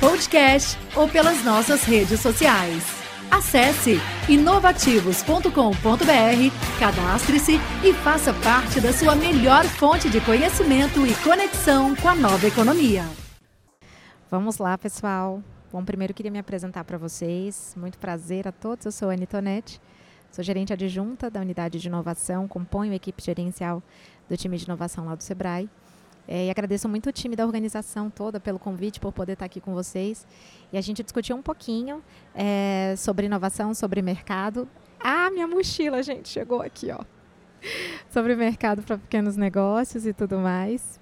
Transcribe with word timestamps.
podcast 0.00 0.78
ou 0.96 1.06
pelas 1.06 1.44
nossas 1.44 1.84
redes 1.84 2.20
sociais. 2.20 2.82
Acesse 3.30 3.98
inovativos.com.br, 4.28 6.80
cadastre-se 6.80 7.60
e 7.84 7.92
faça 7.92 8.32
parte 8.32 8.80
da 8.80 8.92
sua 8.92 9.14
melhor 9.14 9.64
fonte 9.64 10.08
de 10.08 10.20
conhecimento 10.22 11.06
e 11.06 11.14
conexão 11.22 11.94
com 11.94 12.08
a 12.08 12.14
nova 12.14 12.46
economia. 12.46 13.04
Vamos 14.30 14.56
lá, 14.56 14.78
pessoal. 14.78 15.42
Bom, 15.70 15.84
primeiro 15.84 16.14
queria 16.14 16.32
me 16.32 16.38
apresentar 16.38 16.84
para 16.84 16.96
vocês. 16.96 17.74
Muito 17.76 17.98
prazer 17.98 18.48
a 18.48 18.52
todos. 18.52 18.86
Eu 18.86 18.92
sou 18.92 19.10
a 19.10 19.12
Anitonete, 19.12 19.80
sou 20.32 20.42
gerente 20.42 20.72
adjunta 20.72 21.30
da 21.30 21.40
unidade 21.40 21.78
de 21.78 21.88
inovação, 21.88 22.48
componho 22.48 22.92
a 22.92 22.96
equipe 22.96 23.22
gerencial 23.22 23.82
do 24.28 24.36
time 24.36 24.56
de 24.56 24.64
inovação 24.64 25.04
lá 25.04 25.14
do 25.14 25.22
Sebrae. 25.22 25.68
É, 26.26 26.46
e 26.46 26.50
agradeço 26.50 26.88
muito 26.88 27.08
o 27.08 27.12
time 27.12 27.34
da 27.34 27.44
organização 27.44 28.08
toda 28.08 28.38
pelo 28.38 28.58
convite, 28.58 29.00
por 29.00 29.12
poder 29.12 29.32
estar 29.32 29.46
aqui 29.46 29.60
com 29.60 29.74
vocês. 29.74 30.26
E 30.72 30.78
a 30.78 30.80
gente 30.80 31.02
discutiu 31.02 31.36
um 31.36 31.42
pouquinho 31.42 32.02
é, 32.34 32.94
sobre 32.96 33.26
inovação, 33.26 33.74
sobre 33.74 34.00
mercado. 34.02 34.68
Ah, 34.98 35.30
minha 35.30 35.46
mochila, 35.46 36.02
gente, 36.02 36.28
chegou 36.28 36.62
aqui, 36.62 36.90
ó. 36.92 37.04
sobre 38.10 38.34
mercado 38.36 38.82
para 38.82 38.98
pequenos 38.98 39.36
negócios 39.36 40.06
e 40.06 40.12
tudo 40.12 40.38
mais. 40.38 41.00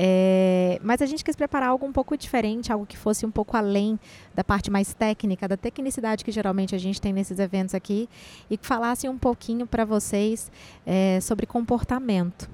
É, 0.00 0.78
mas 0.80 1.02
a 1.02 1.06
gente 1.06 1.24
quis 1.24 1.34
preparar 1.34 1.70
algo 1.70 1.84
um 1.84 1.92
pouco 1.92 2.16
diferente, 2.16 2.72
algo 2.72 2.86
que 2.86 2.96
fosse 2.96 3.26
um 3.26 3.32
pouco 3.32 3.56
além 3.56 3.98
da 4.32 4.44
parte 4.44 4.70
mais 4.70 4.94
técnica, 4.94 5.48
da 5.48 5.56
tecnicidade 5.56 6.24
que 6.24 6.30
geralmente 6.30 6.72
a 6.72 6.78
gente 6.78 7.00
tem 7.00 7.12
nesses 7.12 7.40
eventos 7.40 7.74
aqui, 7.74 8.08
e 8.48 8.56
que 8.56 8.64
falasse 8.64 9.08
um 9.08 9.18
pouquinho 9.18 9.66
para 9.66 9.84
vocês 9.84 10.52
é, 10.86 11.18
sobre 11.20 11.46
comportamento 11.46 12.48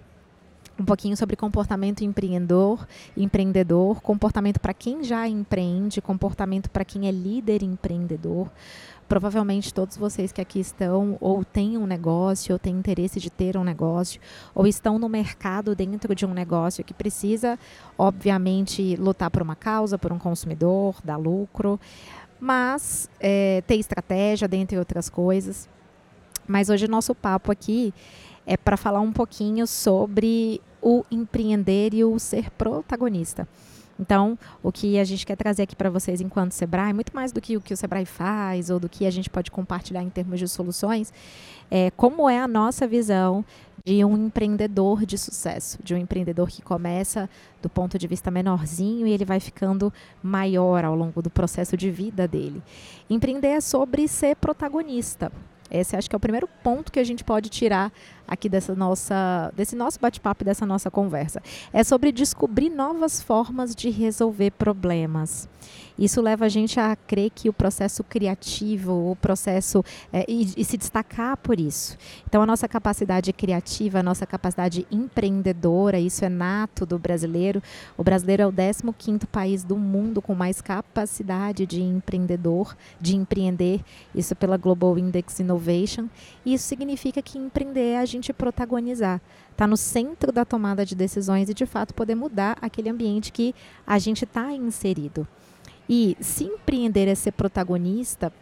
um 0.78 0.84
pouquinho 0.84 1.17
sobre 1.17 1.36
comportamento 1.36 2.03
empreendedor, 2.03 2.86
empreendedor, 3.17 4.00
comportamento 4.00 4.58
para 4.58 4.75
quem 4.75 5.05
já 5.05 5.27
empreende, 5.28 6.00
comportamento 6.00 6.69
para 6.69 6.84
quem 6.84 7.06
é 7.06 7.11
líder 7.11 7.62
empreendedor. 7.62 8.50
Provavelmente 9.06 9.72
todos 9.72 9.97
vocês 9.97 10.33
que 10.33 10.41
aqui 10.41 10.58
estão 10.58 11.16
ou 11.20 11.44
têm 11.44 11.77
um 11.77 11.86
negócio, 11.86 12.55
ou 12.55 12.58
têm 12.58 12.75
interesse 12.75 13.20
de 13.20 13.31
ter 13.31 13.56
um 13.56 13.62
negócio, 13.62 14.20
ou 14.55 14.66
estão 14.66 14.98
no 14.98 15.08
mercado 15.08 15.75
dentro 15.75 16.14
de 16.14 16.25
um 16.25 16.33
negócio 16.33 16.83
que 16.83 16.94
precisa, 16.94 17.59
obviamente, 17.98 18.97
lutar 18.97 19.31
por 19.31 19.42
uma 19.42 19.55
causa, 19.55 19.98
por 19.98 20.11
um 20.11 20.19
consumidor, 20.19 20.97
dar 21.05 21.19
lucro, 21.19 21.78
mas 22.41 23.09
é, 23.20 23.62
ter 23.66 23.77
estratégia, 23.77 24.48
dentre 24.48 24.78
outras 24.78 25.09
coisas. 25.09 25.69
Mas 26.48 26.69
hoje 26.69 26.86
o 26.86 26.91
nosso 26.91 27.14
papo 27.14 27.53
aqui 27.53 27.92
é 28.47 28.56
para 28.56 28.77
falar 28.77 29.00
um 29.00 29.12
pouquinho 29.12 29.67
sobre 29.67 30.61
o 30.83 31.05
empreender 31.11 31.95
e 31.95 32.05
o 32.05 32.19
ser 32.19 32.50
protagonista. 32.50 33.48
Então, 33.98 34.37
o 34.62 34.73
que 34.73 34.98
a 34.98 35.05
gente 35.05 35.25
quer 35.25 35.37
trazer 35.37 35.62
aqui 35.62 35.77
para 35.77 35.89
vocês 35.89 36.20
enquanto 36.20 36.53
Sebrae, 36.53 36.92
muito 36.92 37.15
mais 37.15 37.33
do 37.33 37.41
que 37.41 37.56
o 37.56 37.61
que 37.61 37.72
o 37.72 37.77
Sebrae 37.77 38.05
faz 38.05 38.69
ou 38.69 38.81
do 38.81 38.89
que 38.89 39.06
a 39.06 39.11
gente 39.11 39.31
pode 39.31 39.50
compartilhar 39.50 40.03
em 40.03 40.11
termos 40.11 40.41
de 40.41 40.48
soluções, 40.48 41.12
é 41.70 41.91
como 41.92 42.28
é 42.28 42.41
a 42.41 42.48
nossa 42.48 42.87
visão 42.87 43.45
de 43.84 44.04
um 44.04 44.16
empreendedor 44.27 45.04
de 45.04 45.19
sucesso, 45.19 45.78
de 45.83 45.94
um 45.94 45.99
empreendedor 45.99 46.49
que 46.49 46.62
começa 46.62 47.28
do 47.60 47.69
ponto 47.69 47.99
de 47.99 48.06
vista 48.06 48.31
menorzinho 48.31 49.06
e 49.06 49.12
ele 49.12 49.25
vai 49.25 49.38
ficando 49.38 49.93
maior 50.22 50.84
ao 50.84 50.94
longo 50.94 51.21
do 51.21 51.31
processo 51.31 51.77
de 51.77 51.91
vida 51.91 52.27
dele. 52.27 52.62
Empreender 53.09 53.49
é 53.49 53.60
sobre 53.60 54.09
ser 54.09 54.37
protagonista. 54.37 55.31
Esse 55.70 55.97
acho 55.97 56.08
que 56.08 56.14
é 56.14 56.19
o 56.19 56.20
primeiro 56.20 56.48
ponto 56.62 56.92
que 56.92 56.98
a 56.98 57.04
gente 57.04 57.25
pode 57.25 57.48
tirar 57.48 57.92
aqui 58.26 58.48
dessa 58.48 58.75
nossa, 58.75 59.52
desse 59.56 59.75
nosso 59.75 59.98
bate-papo, 60.00 60.44
dessa 60.44 60.64
nossa 60.66 60.91
conversa. 60.91 61.42
É 61.72 61.82
sobre 61.82 62.12
descobrir 62.12 62.70
novas 62.70 63.22
formas 63.22 63.74
de 63.74 63.91
resolver 63.91 64.50
problemas. 64.53 65.48
Isso 65.99 66.21
leva 66.21 66.47
a 66.47 66.49
gente 66.49 66.81
a 66.81 66.97
crer 66.97 67.31
que 67.31 67.49
o 67.49 67.53
processo 67.53 68.03
criativo, 68.03 69.12
o 69.12 69.16
processo 69.16 69.84
é, 70.12 70.25
e, 70.28 70.53
e, 70.56 70.65
se 70.65 70.77
destacar 70.77 71.37
por 71.37 71.60
isso. 71.60 71.97
Então 72.28 72.43
a 72.43 72.47
nossa 72.47 72.66
capacidade 72.66 73.32
criativa, 73.32 74.00
a 74.00 74.03
nossa 74.03 74.27
capacidade 74.27 74.84
empreendedora, 74.91 75.99
isso 75.99 76.25
é 76.25 76.28
nato 76.28 76.84
do 76.84 76.99
brasileiro. 76.99 77.62
O 77.97 78.03
brasileiro 78.03 78.43
é 78.43 78.47
o 78.47 78.53
15º 78.53 79.27
país 79.27 79.62
do 79.62 79.77
mundo 79.77 80.21
com 80.21 80.34
mais 80.34 80.60
capacidade 80.60 81.65
de 81.65 81.81
empreendedor, 81.81 82.77
de 83.00 83.15
empreender, 83.16 83.81
isso 84.12 84.34
pela 84.34 84.56
Global 84.56 84.99
Index 84.99 85.38
Innovation. 85.38 86.09
Isso 86.44 86.66
significa 86.66 87.22
que 87.22 87.38
empreender 87.38 87.84
é 87.84 87.99
a 87.99 88.04
gente 88.04 88.33
protagonizar, 88.33 89.21
está 89.50 89.66
no 89.66 89.77
centro 89.77 90.33
da 90.33 90.44
tomada 90.44 90.84
de 90.84 90.94
decisões 90.94 91.49
e 91.49 91.54
de 91.54 91.66
fato 91.66 91.94
poder 91.94 92.15
mudar 92.15 92.56
aquele 92.60 92.88
ambiente 92.88 93.31
que 93.31 93.54
a 93.87 93.99
gente 93.99 94.25
está 94.25 94.53
inserido. 94.53 95.27
E 95.89 96.17
se 96.21 96.45
empreender 96.45 97.09
é 97.09 97.15
ser 97.15 97.33
protagonista, 97.33 98.33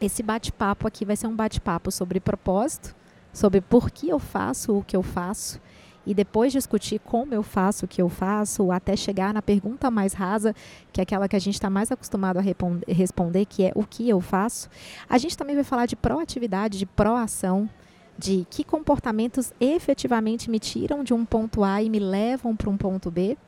esse 0.00 0.22
bate-papo 0.22 0.86
aqui 0.86 1.04
vai 1.04 1.16
ser 1.16 1.26
um 1.26 1.36
bate-papo 1.36 1.90
sobre 1.90 2.20
propósito, 2.20 2.94
sobre 3.32 3.60
por 3.60 3.90
que 3.90 4.08
eu 4.08 4.18
faço 4.18 4.78
o 4.78 4.82
que 4.82 4.96
eu 4.96 5.02
faço, 5.02 5.60
e 6.06 6.14
depois 6.14 6.52
discutir 6.52 6.98
como 7.00 7.34
eu 7.34 7.42
faço 7.42 7.84
o 7.84 7.88
que 7.88 8.00
eu 8.00 8.08
faço, 8.08 8.72
até 8.72 8.96
chegar 8.96 9.34
na 9.34 9.42
pergunta 9.42 9.90
mais 9.90 10.14
rasa, 10.14 10.54
que 10.90 11.00
é 11.00 11.02
aquela 11.02 11.28
que 11.28 11.36
a 11.36 11.38
gente 11.38 11.54
está 11.54 11.68
mais 11.68 11.92
acostumado 11.92 12.38
a 12.38 12.42
responder, 12.88 13.44
que 13.44 13.64
é 13.64 13.72
o 13.74 13.84
que 13.84 14.08
eu 14.08 14.18
faço. 14.20 14.70
A 15.06 15.18
gente 15.18 15.36
também 15.36 15.54
vai 15.54 15.64
falar 15.64 15.84
de 15.84 15.96
proatividade, 15.96 16.78
de 16.78 16.86
proação, 16.86 17.68
de 18.18 18.44
que 18.50 18.64
comportamentos 18.64 19.52
efetivamente 19.60 20.50
me 20.50 20.58
tiram 20.58 21.04
de 21.04 21.14
um 21.14 21.24
ponto 21.24 21.62
A 21.62 21.80
e 21.80 21.88
me 21.88 22.00
levam 22.00 22.56
para 22.56 22.68
um 22.68 22.76
ponto 22.76 23.10
B. 23.10 23.38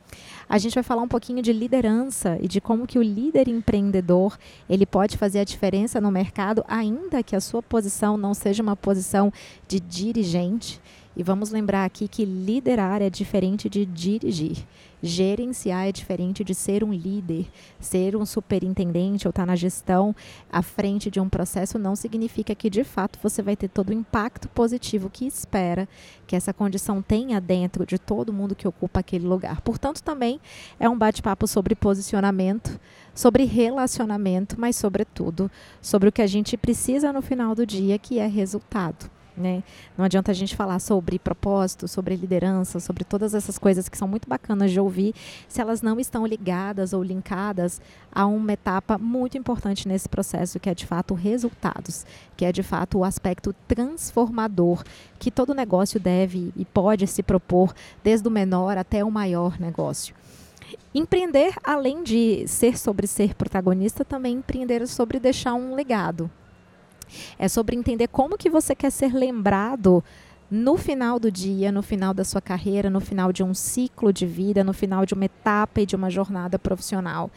A 0.47 0.57
gente 0.57 0.73
vai 0.73 0.83
falar 0.83 1.01
um 1.01 1.07
pouquinho 1.07 1.41
de 1.41 1.51
liderança 1.51 2.37
e 2.41 2.47
de 2.47 2.61
como 2.61 2.87
que 2.87 2.97
o 2.97 3.03
líder 3.03 3.47
empreendedor 3.49 4.37
ele 4.69 4.85
pode 4.85 5.17
fazer 5.17 5.39
a 5.39 5.43
diferença 5.43 5.99
no 5.99 6.09
mercado, 6.09 6.63
ainda 6.67 7.21
que 7.21 7.35
a 7.35 7.41
sua 7.41 7.61
posição 7.61 8.15
não 8.17 8.33
seja 8.33 8.63
uma 8.63 8.75
posição 8.75 9.31
de 9.67 9.79
dirigente. 9.79 10.79
E 11.15 11.23
vamos 11.23 11.51
lembrar 11.51 11.83
aqui 11.83 12.07
que 12.07 12.23
liderar 12.23 13.01
é 13.01 13.09
diferente 13.09 13.69
de 13.69 13.85
dirigir. 13.85 14.65
Gerenciar 15.03 15.87
é 15.87 15.91
diferente 15.91 16.43
de 16.43 16.53
ser 16.55 16.83
um 16.83 16.93
líder. 16.93 17.47
Ser 17.81 18.15
um 18.15 18.25
superintendente 18.25 19.27
ou 19.27 19.31
estar 19.31 19.41
tá 19.41 19.45
na 19.47 19.55
gestão 19.55 20.15
à 20.49 20.61
frente 20.61 21.11
de 21.11 21.19
um 21.19 21.27
processo 21.27 21.77
não 21.77 21.97
significa 21.97 22.55
que 22.55 22.69
de 22.69 22.85
fato 22.85 23.19
você 23.21 23.41
vai 23.41 23.57
ter 23.57 23.67
todo 23.67 23.89
o 23.89 23.93
impacto 23.93 24.47
positivo 24.49 25.09
que 25.09 25.25
espera 25.25 25.87
que 26.25 26.35
essa 26.35 26.53
condição 26.53 27.01
tenha 27.01 27.41
dentro 27.41 27.85
de 27.85 27.97
todo 27.97 28.31
mundo 28.31 28.55
que 28.55 28.67
ocupa 28.67 29.01
aquele 29.01 29.27
lugar. 29.27 29.59
Portanto, 29.61 30.01
também 30.01 30.39
é 30.79 30.87
um 30.87 30.97
bate-papo 30.97 31.45
sobre 31.45 31.75
posicionamento, 31.75 32.79
sobre 33.13 33.43
relacionamento, 33.43 34.55
mas 34.57 34.77
sobretudo 34.77 35.51
sobre 35.81 36.07
o 36.07 36.11
que 36.11 36.21
a 36.21 36.27
gente 36.27 36.55
precisa 36.55 37.11
no 37.11 37.21
final 37.21 37.53
do 37.53 37.65
dia, 37.65 37.99
que 37.99 38.17
é 38.17 38.27
resultado. 38.27 39.11
Né? 39.35 39.63
Não 39.97 40.03
adianta 40.03 40.31
a 40.31 40.33
gente 40.33 40.55
falar 40.55 40.79
sobre 40.79 41.17
propósito, 41.17 41.87
sobre 41.87 42.15
liderança, 42.15 42.81
sobre 42.81 43.05
todas 43.05 43.33
essas 43.33 43.57
coisas 43.57 43.87
que 43.87 43.97
são 43.97 44.07
muito 44.07 44.27
bacanas 44.27 44.71
de 44.71 44.79
ouvir, 44.79 45.15
se 45.47 45.61
elas 45.61 45.81
não 45.81 45.99
estão 45.99 46.25
ligadas 46.25 46.91
ou 46.91 47.01
linkadas 47.01 47.81
a 48.11 48.25
uma 48.25 48.51
etapa 48.51 48.97
muito 48.97 49.37
importante 49.37 49.87
nesse 49.87 50.09
processo, 50.09 50.59
que 50.59 50.69
é 50.69 50.75
de 50.75 50.85
fato 50.85 51.13
resultados, 51.13 52.05
que 52.35 52.43
é 52.43 52.51
de 52.51 52.61
fato 52.61 52.99
o 52.99 53.03
aspecto 53.05 53.55
transformador 53.67 54.83
que 55.17 55.31
todo 55.31 55.53
negócio 55.53 55.99
deve 55.99 56.51
e 56.55 56.65
pode 56.65 57.07
se 57.07 57.23
propor, 57.23 57.73
desde 58.03 58.27
o 58.27 58.31
menor 58.31 58.77
até 58.77 59.03
o 59.03 59.11
maior 59.11 59.59
negócio. 59.59 60.13
Empreender, 60.93 61.55
além 61.63 62.03
de 62.03 62.45
ser 62.47 62.77
sobre 62.77 63.07
ser 63.07 63.33
protagonista, 63.35 64.03
também 64.03 64.35
empreender 64.35 64.85
sobre 64.87 65.19
deixar 65.19 65.53
um 65.53 65.73
legado, 65.73 66.29
é 67.37 67.47
sobre 67.47 67.75
entender 67.75 68.07
como 68.07 68.37
que 68.37 68.49
você 68.49 68.75
quer 68.75 68.91
ser 68.91 69.13
lembrado 69.13 70.03
no 70.51 70.77
final 70.77 71.17
do 71.17 71.31
dia, 71.31 71.71
no 71.71 71.81
final 71.81 72.13
da 72.13 72.25
sua 72.25 72.41
carreira, 72.41 72.89
no 72.89 72.99
final 72.99 73.31
de 73.31 73.41
um 73.41 73.53
ciclo 73.53 74.11
de 74.11 74.25
vida, 74.25 74.63
no 74.63 74.73
final 74.73 75.05
de 75.05 75.13
uma 75.13 75.25
etapa 75.25 75.79
e 75.79 75.85
de 75.85 75.95
uma 75.95 76.09
jornada 76.09 76.59
profissional. 76.59 77.31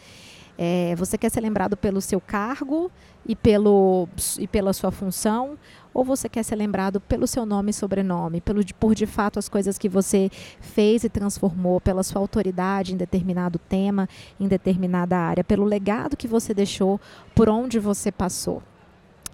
É, 0.56 0.94
você 0.97 1.19
quer 1.19 1.31
ser 1.31 1.41
lembrado 1.41 1.76
pelo 1.76 2.00
seu 2.00 2.21
cargo 2.21 2.91
e, 3.26 3.35
pelo, 3.35 4.09
e 4.38 4.47
pela 4.47 4.73
sua 4.73 4.91
função? 4.91 5.59
Ou 5.93 6.05
você 6.05 6.29
quer 6.29 6.43
ser 6.43 6.56
lembrado 6.56 7.00
pelo 7.00 7.26
seu 7.26 7.47
nome 7.47 7.71
e 7.71 7.75
sobrenome, 7.75 8.41
pelo, 8.41 8.65
por 8.75 8.94
de 8.94 9.06
fato 9.06 9.38
as 9.38 9.49
coisas 9.49 9.79
que 9.79 9.88
você 9.88 10.31
fez 10.61 11.05
e 11.05 11.09
transformou, 11.09 11.81
pela 11.81 12.03
sua 12.03 12.21
autoridade 12.21 12.94
em 12.94 12.97
determinado 12.97 13.59
tema, 13.59 14.09
em 14.38 14.49
determinada 14.49 15.17
área, 15.17 15.44
pelo 15.44 15.65
legado 15.65 16.17
que 16.17 16.29
você 16.29 16.53
deixou, 16.53 17.00
por 17.35 17.49
onde 17.49 17.79
você 17.79 18.11
passou? 18.11 18.62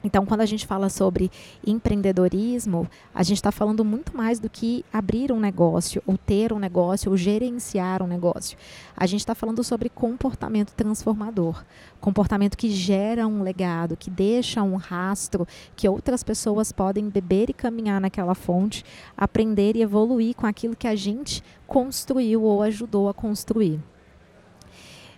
Então, 0.02 0.24
quando 0.24 0.40
a 0.40 0.46
gente 0.46 0.66
fala 0.66 0.88
sobre 0.88 1.30
empreendedorismo, 1.66 2.88
a 3.14 3.22
gente 3.22 3.36
está 3.36 3.52
falando 3.52 3.84
muito 3.84 4.16
mais 4.16 4.40
do 4.40 4.48
que 4.48 4.84
abrir 4.92 5.30
um 5.30 5.38
negócio, 5.38 6.02
ou 6.06 6.16
ter 6.16 6.52
um 6.52 6.58
negócio, 6.58 7.10
ou 7.10 7.16
gerenciar 7.16 8.02
um 8.02 8.06
negócio. 8.06 8.56
A 8.96 9.06
gente 9.06 9.20
está 9.20 9.34
falando 9.34 9.62
sobre 9.62 9.90
comportamento 9.90 10.72
transformador, 10.72 11.62
comportamento 12.00 12.56
que 12.56 12.70
gera 12.70 13.26
um 13.26 13.42
legado, 13.42 13.96
que 13.96 14.10
deixa 14.10 14.62
um 14.62 14.76
rastro, 14.76 15.46
que 15.76 15.88
outras 15.88 16.22
pessoas 16.22 16.72
podem 16.72 17.08
beber 17.10 17.50
e 17.50 17.54
caminhar 17.54 18.00
naquela 18.00 18.34
fonte, 18.34 18.84
aprender 19.16 19.76
e 19.76 19.82
evoluir 19.82 20.34
com 20.34 20.46
aquilo 20.46 20.74
que 20.74 20.88
a 20.88 20.96
gente 20.96 21.42
construiu 21.66 22.42
ou 22.42 22.62
ajudou 22.62 23.08
a 23.08 23.14
construir. 23.14 23.80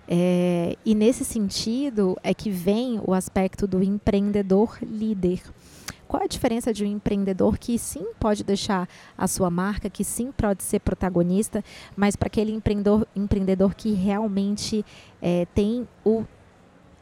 É, 0.09 0.77
e 0.85 0.95
nesse 0.95 1.25
sentido 1.25 2.17
é 2.23 2.35
que 2.35 2.51
vem 2.51 3.01
o 3.05 3.15
aspecto 3.15 3.67
do 3.67 3.83
empreendedor 3.83 4.77
líder. 4.83 5.41
Qual 6.13 6.23
a 6.23 6.27
diferença 6.27 6.75
de 6.75 6.85
um 6.85 6.89
empreendedor 6.89 7.57
que 7.57 7.79
sim 7.79 8.09
pode 8.21 8.45
deixar 8.45 8.87
a 9.17 9.27
sua 9.27 9.49
marca, 9.49 9.89
que 9.89 10.05
sim 10.05 10.31
pode 10.31 10.63
ser 10.63 10.81
protagonista, 10.81 11.65
mas 11.97 12.17
para 12.17 12.27
aquele 12.27 12.53
empreendedor, 12.53 13.07
empreendedor 13.17 13.75
que 13.75 13.93
realmente 13.93 14.85
é, 15.23 15.47
tem 15.55 15.89
o 16.05 16.25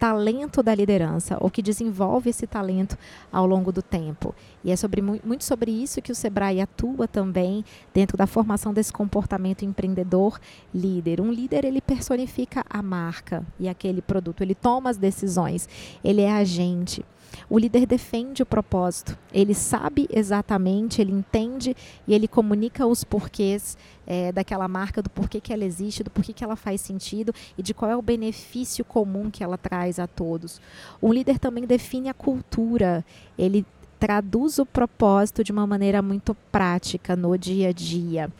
talento 0.00 0.62
da 0.62 0.75
liderança, 0.75 1.37
ou 1.38 1.50
que 1.50 1.61
desenvolve 1.61 2.31
esse 2.31 2.47
talento 2.47 2.97
ao 3.31 3.47
longo 3.47 3.70
do 3.70 3.82
tempo. 3.82 4.35
E 4.64 4.70
é 4.70 4.76
sobre, 4.76 5.02
muito 5.02 5.44
sobre 5.44 5.70
isso 5.70 6.00
que 6.00 6.11
o 6.11 6.14
Sebrae 6.14 6.58
atua 6.58 7.06
também 7.06 7.62
dentro 7.93 8.17
da 8.17 8.26
formação 8.26 8.73
desse 8.73 8.91
comportamento 8.91 9.62
empreendedor 9.62 10.41
líder. 10.75 11.20
Um 11.20 11.31
líder, 11.31 11.67
ele 11.67 11.82
personifica 11.82 12.64
a 12.69 12.82
marca 12.82 13.44
e 13.58 13.69
aquele 13.69 14.00
produto, 14.00 14.41
ele 14.41 14.55
toma 14.55 14.88
as 14.88 14.97
decisões, 14.97 15.69
ele 16.03 16.23
é 16.23 16.32
agente. 16.32 17.05
O 17.49 17.59
líder 17.59 17.87
defende 17.87 18.43
o 18.43 18.47
propósito, 18.47 19.17
ele 19.32 19.55
sabe 19.55 20.09
exatamente, 20.12 21.00
ele 21.00 21.12
entende 21.12 21.77
e 22.06 22.15
ele 22.15 22.29
comunica 22.29 22.87
os 22.87 23.05
porquês 23.05 23.77
é, 24.06 24.32
daquela 24.32 24.67
marca, 24.69 25.03
do 25.03 25.11
porquê 25.11 25.41
que 25.41 25.53
ela 25.53 25.65
existe, 25.65 26.03
do 26.03 26.11
porquê 26.11 26.32
que 26.32 26.43
ela 26.43 26.56
faz 26.56 26.81
sentido 26.81 27.32
e 27.56 27.62
de 27.62 27.73
qual 27.73 27.91
é 27.91 27.97
o 27.97 28.03
benefício 28.03 28.85
comum 28.85 29.31
que 29.31 29.44
ela 29.44 29.59
traz 29.59 29.99
a 29.99 30.06
todos. 30.06 30.61
O 31.00 31.12
líder 31.12 31.38
também 31.38 31.65
define 31.65 32.09
a 32.09 32.15
cultura, 32.15 33.05
ele 33.38 33.65
traduz 33.99 34.59
o 34.59 34.65
propósito 34.65 35.44
de 35.44 35.53
uma 35.53 35.67
maneira 35.67 36.00
muito 36.00 36.35
prática 36.50 37.15
no 37.15 37.37
dia 37.37 37.69
a 37.69 37.73
dia. 37.73 38.31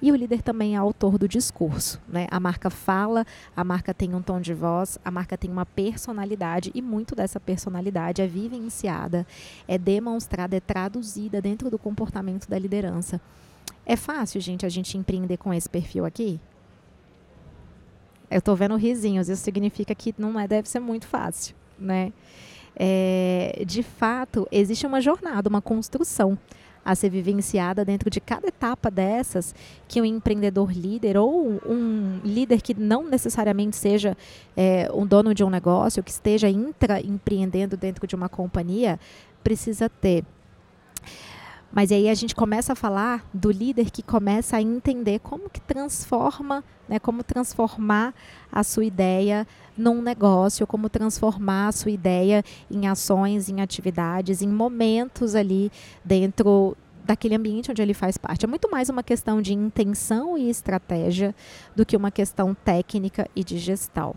E 0.00 0.12
o 0.12 0.16
líder 0.16 0.42
também 0.42 0.74
é 0.74 0.78
autor 0.78 1.18
do 1.18 1.28
discurso. 1.28 2.00
Né? 2.08 2.26
A 2.30 2.38
marca 2.38 2.70
fala, 2.70 3.26
a 3.56 3.64
marca 3.64 3.94
tem 3.94 4.14
um 4.14 4.22
tom 4.22 4.40
de 4.40 4.52
voz, 4.52 4.98
a 5.04 5.10
marca 5.10 5.36
tem 5.36 5.50
uma 5.50 5.64
personalidade 5.64 6.70
e 6.74 6.82
muito 6.82 7.14
dessa 7.14 7.40
personalidade 7.40 8.20
é 8.20 8.26
vivenciada, 8.26 9.26
é 9.66 9.78
demonstrada, 9.78 10.56
é 10.56 10.60
traduzida 10.60 11.40
dentro 11.40 11.70
do 11.70 11.78
comportamento 11.78 12.48
da 12.48 12.58
liderança. 12.58 13.20
É 13.86 13.96
fácil, 13.96 14.40
gente, 14.40 14.64
a 14.64 14.68
gente 14.68 14.96
empreender 14.96 15.36
com 15.36 15.52
esse 15.52 15.68
perfil 15.68 16.04
aqui? 16.04 16.40
Eu 18.30 18.38
estou 18.38 18.56
vendo 18.56 18.76
risinhos, 18.76 19.28
isso 19.28 19.42
significa 19.42 19.94
que 19.94 20.14
não 20.18 20.38
é, 20.40 20.48
deve 20.48 20.68
ser 20.68 20.80
muito 20.80 21.06
fácil, 21.06 21.54
né? 21.78 22.12
É, 22.76 23.62
de 23.64 23.82
fato, 23.82 24.48
existe 24.50 24.86
uma 24.86 25.00
jornada, 25.00 25.48
uma 25.48 25.62
construção 25.62 26.36
a 26.84 26.94
ser 26.94 27.08
vivenciada 27.08 27.84
dentro 27.84 28.10
de 28.10 28.20
cada 28.20 28.48
etapa 28.48 28.90
dessas 28.90 29.54
que 29.88 30.00
um 30.00 30.04
empreendedor 30.04 30.72
líder 30.72 31.16
ou 31.16 31.60
um 31.66 32.20
líder 32.24 32.60
que 32.60 32.74
não 32.74 33.08
necessariamente 33.08 33.76
seja 33.76 34.16
é, 34.56 34.90
um 34.92 35.06
dono 35.06 35.34
de 35.34 35.42
um 35.42 35.50
negócio, 35.50 36.02
que 36.02 36.10
esteja 36.10 36.48
intraempreendendo 36.48 37.76
dentro 37.76 38.06
de 38.06 38.14
uma 38.14 38.28
companhia, 38.28 38.98
precisa 39.42 39.88
ter. 39.88 40.24
Mas 41.74 41.90
aí 41.90 42.08
a 42.08 42.14
gente 42.14 42.36
começa 42.36 42.72
a 42.72 42.76
falar 42.76 43.28
do 43.34 43.50
líder 43.50 43.90
que 43.90 44.00
começa 44.00 44.56
a 44.56 44.62
entender 44.62 45.18
como 45.18 45.50
que 45.50 45.60
transforma, 45.60 46.62
né, 46.88 47.00
como 47.00 47.24
transformar 47.24 48.14
a 48.52 48.62
sua 48.62 48.84
ideia 48.84 49.44
num 49.76 50.00
negócio, 50.00 50.68
como 50.68 50.88
transformar 50.88 51.68
a 51.68 51.72
sua 51.72 51.90
ideia 51.90 52.44
em 52.70 52.86
ações, 52.86 53.48
em 53.48 53.60
atividades, 53.60 54.40
em 54.40 54.46
momentos 54.46 55.34
ali 55.34 55.72
dentro 56.04 56.76
daquele 57.04 57.34
ambiente 57.34 57.72
onde 57.72 57.82
ele 57.82 57.92
faz 57.92 58.16
parte. 58.16 58.44
É 58.44 58.48
muito 58.48 58.70
mais 58.70 58.88
uma 58.88 59.02
questão 59.02 59.42
de 59.42 59.52
intenção 59.52 60.38
e 60.38 60.48
estratégia 60.48 61.34
do 61.74 61.84
que 61.84 61.96
uma 61.96 62.12
questão 62.12 62.54
técnica 62.54 63.28
e 63.34 63.42
de 63.42 63.58
gestão. 63.58 64.14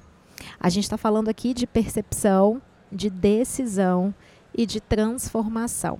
A 0.60 0.70
gente 0.70 0.84
está 0.84 0.96
falando 0.96 1.28
aqui 1.28 1.56
de 1.56 1.66
percepção, 1.66 2.62
de 2.92 3.10
decisão 3.10 4.14
e 4.56 4.64
de 4.66 4.80
transformação. 4.80 6.00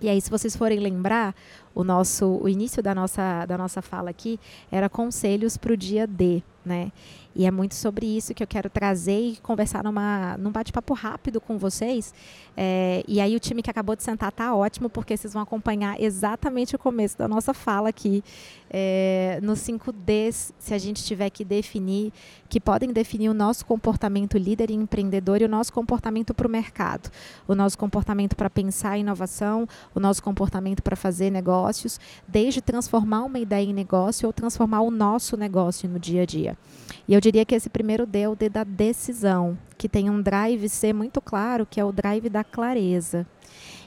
E 0.00 0.08
aí, 0.08 0.20
se 0.20 0.30
vocês 0.30 0.56
forem 0.56 0.80
lembrar, 0.80 1.34
o 1.74 1.82
nosso 1.82 2.38
o 2.42 2.48
início 2.48 2.82
da 2.82 2.94
nossa, 2.94 3.46
da 3.46 3.56
nossa 3.56 3.80
fala 3.80 4.10
aqui 4.10 4.38
era 4.70 4.88
conselhos 4.88 5.56
para 5.56 5.72
o 5.72 5.76
dia 5.76 6.06
D, 6.06 6.42
né? 6.64 6.90
E 7.36 7.46
é 7.46 7.50
muito 7.50 7.74
sobre 7.74 8.06
isso 8.06 8.32
que 8.32 8.42
eu 8.42 8.46
quero 8.46 8.70
trazer 8.70 9.18
e 9.18 9.36
conversar 9.38 9.82
numa, 9.82 10.36
num 10.38 10.52
bate-papo 10.52 10.94
rápido 10.94 11.40
com 11.40 11.58
vocês. 11.58 12.14
É, 12.56 13.02
e 13.08 13.20
aí 13.20 13.34
o 13.34 13.40
time 13.40 13.60
que 13.60 13.68
acabou 13.68 13.96
de 13.96 14.04
sentar 14.04 14.30
tá 14.30 14.54
ótimo, 14.54 14.88
porque 14.88 15.16
vocês 15.16 15.32
vão 15.32 15.42
acompanhar 15.42 16.00
exatamente 16.00 16.76
o 16.76 16.78
começo 16.78 17.18
da 17.18 17.26
nossa 17.26 17.52
fala 17.52 17.88
aqui. 17.88 18.22
É, 18.70 19.40
no 19.42 19.54
5Ds, 19.54 20.52
se 20.58 20.74
a 20.74 20.78
gente 20.78 21.02
tiver 21.04 21.28
que 21.30 21.44
definir, 21.44 22.12
que 22.48 22.60
podem 22.60 22.92
definir 22.92 23.28
o 23.28 23.34
nosso 23.34 23.66
comportamento 23.66 24.38
líder 24.38 24.70
e 24.70 24.74
empreendedor 24.74 25.42
e 25.42 25.44
o 25.44 25.48
nosso 25.48 25.72
comportamento 25.72 26.32
para 26.32 26.46
o 26.46 26.50
mercado. 26.50 27.10
O 27.48 27.54
nosso 27.54 27.76
comportamento 27.76 28.36
para 28.36 28.48
pensar 28.48 28.96
inovação, 28.96 29.68
o 29.92 29.98
nosso 29.98 30.22
comportamento 30.22 30.82
para 30.82 30.94
fazer 30.94 31.30
negócios, 31.30 31.98
desde 32.28 32.60
transformar 32.60 33.24
uma 33.24 33.40
ideia 33.40 33.64
em 33.64 33.72
negócio 33.72 34.26
ou 34.28 34.32
transformar 34.32 34.82
o 34.82 34.90
nosso 34.90 35.36
negócio 35.36 35.88
no 35.88 35.98
dia 35.98 36.22
a 36.22 36.26
dia. 36.26 36.53
E 37.06 37.14
eu 37.14 37.20
diria 37.20 37.44
que 37.44 37.54
esse 37.54 37.68
primeiro 37.68 38.06
D 38.06 38.20
é 38.20 38.28
o 38.28 38.34
D 38.34 38.48
da 38.48 38.64
decisão, 38.64 39.58
que 39.76 39.88
tem 39.88 40.08
um 40.08 40.22
drive 40.22 40.68
C 40.68 40.92
muito 40.92 41.20
claro, 41.20 41.66
que 41.66 41.80
é 41.80 41.84
o 41.84 41.92
drive 41.92 42.28
da 42.28 42.42
clareza. 42.42 43.26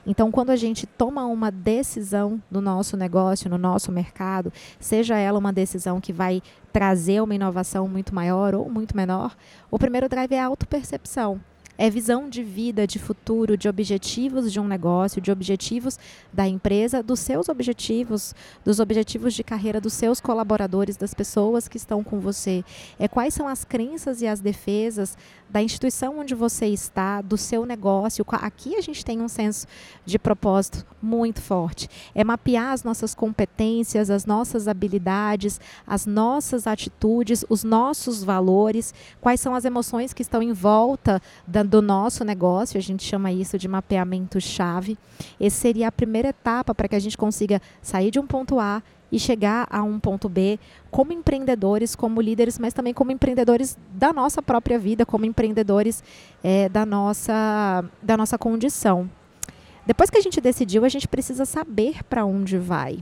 Então, 0.05 0.31
quando 0.31 0.51
a 0.51 0.55
gente 0.55 0.87
toma 0.87 1.25
uma 1.25 1.51
decisão 1.51 2.41
no 2.49 2.61
nosso 2.61 2.95
negócio, 2.95 3.49
no 3.49 3.57
nosso 3.57 3.91
mercado, 3.91 4.53
seja 4.79 5.17
ela 5.17 5.37
uma 5.37 5.51
decisão 5.51 5.99
que 5.99 6.13
vai 6.13 6.41
trazer 6.71 7.21
uma 7.21 7.35
inovação 7.35 7.87
muito 7.89 8.15
maior 8.15 8.55
ou 8.55 8.69
muito 8.69 8.95
menor, 8.95 9.35
o 9.69 9.77
primeiro 9.77 10.07
drive 10.07 10.31
é 10.31 10.39
a 10.39 10.45
autopercepção 10.45 11.41
é 11.77 11.89
visão 11.89 12.29
de 12.29 12.43
vida, 12.43 12.87
de 12.87 12.99
futuro, 12.99 13.57
de 13.57 13.69
objetivos 13.69 14.51
de 14.51 14.59
um 14.59 14.67
negócio, 14.67 15.21
de 15.21 15.31
objetivos 15.31 15.99
da 16.33 16.47
empresa, 16.47 17.03
dos 17.03 17.19
seus 17.19 17.49
objetivos, 17.49 18.33
dos 18.65 18.79
objetivos 18.79 19.33
de 19.33 19.43
carreira 19.43 19.79
dos 19.79 19.93
seus 19.93 20.19
colaboradores, 20.19 20.97
das 20.97 21.13
pessoas 21.13 21.67
que 21.67 21.77
estão 21.77 22.03
com 22.03 22.19
você. 22.19 22.63
É 22.97 23.07
quais 23.07 23.33
são 23.33 23.47
as 23.47 23.63
crenças 23.63 24.21
e 24.21 24.27
as 24.27 24.39
defesas 24.39 25.17
da 25.49 25.61
instituição 25.61 26.19
onde 26.19 26.35
você 26.35 26.67
está, 26.67 27.21
do 27.21 27.37
seu 27.37 27.65
negócio. 27.65 28.25
Aqui 28.33 28.75
a 28.75 28.81
gente 28.81 29.05
tem 29.05 29.21
um 29.21 29.27
senso 29.27 29.65
de 30.05 30.19
propósito 30.19 30.85
muito 31.01 31.41
forte. 31.41 31.87
É 32.13 32.23
mapear 32.23 32.73
as 32.73 32.83
nossas 32.83 33.15
competências, 33.15 34.09
as 34.09 34.25
nossas 34.25 34.67
habilidades, 34.67 35.59
as 35.85 36.05
nossas 36.05 36.67
atitudes, 36.67 37.45
os 37.49 37.63
nossos 37.63 38.23
valores, 38.23 38.93
quais 39.21 39.39
são 39.39 39.55
as 39.55 39.63
emoções 39.63 40.13
que 40.13 40.21
estão 40.21 40.41
em 40.41 40.53
volta 40.53 41.21
da, 41.45 41.63
do 41.67 41.81
nosso 41.81 42.23
negócio. 42.23 42.77
A 42.77 42.81
gente 42.81 43.03
chama 43.03 43.31
isso 43.31 43.57
de 43.57 43.67
mapeamento 43.67 44.39
chave. 44.39 44.97
Essa 45.39 45.57
seria 45.57 45.87
a 45.89 45.91
primeira 45.91 46.29
etapa 46.29 46.73
para 46.73 46.87
que 46.87 46.95
a 46.95 46.99
gente 46.99 47.17
consiga 47.17 47.61
sair 47.81 48.09
de 48.09 48.19
um 48.19 48.25
ponto 48.25 48.59
A 48.59 48.81
e 49.11 49.19
chegar 49.19 49.67
a 49.69 49.83
um 49.83 49.99
ponto 49.99 50.27
B 50.27 50.59
como 50.91 51.13
empreendedores, 51.13 51.95
como 51.95 52.21
líderes, 52.21 52.59
mas 52.59 52.73
também 52.73 52.93
como 52.93 53.11
empreendedores 53.11 53.77
da 53.93 54.11
nossa 54.11 54.41
própria 54.41 54.77
vida, 54.77 55.05
como 55.05 55.25
empreendedores 55.25 56.03
é, 56.43 56.67
da, 56.67 56.85
nossa, 56.85 57.85
da 58.01 58.17
nossa 58.17 58.37
condição. 58.37 59.09
Depois 59.85 60.09
que 60.09 60.17
a 60.17 60.21
gente 60.21 60.41
decidiu, 60.41 60.83
a 60.83 60.89
gente 60.89 61.07
precisa 61.07 61.45
saber 61.45 62.03
para 62.03 62.25
onde 62.25 62.57
vai. 62.57 63.01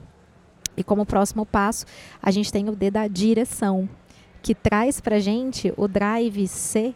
E 0.76 0.84
como 0.84 1.06
próximo 1.06 1.44
passo, 1.44 1.84
a 2.22 2.30
gente 2.30 2.52
tem 2.52 2.68
o 2.68 2.76
D 2.76 2.90
da 2.90 3.08
direção, 3.08 3.88
que 4.42 4.54
traz 4.54 5.00
para 5.00 5.18
gente 5.18 5.72
o 5.76 5.88
drive 5.88 6.46
C 6.46 6.94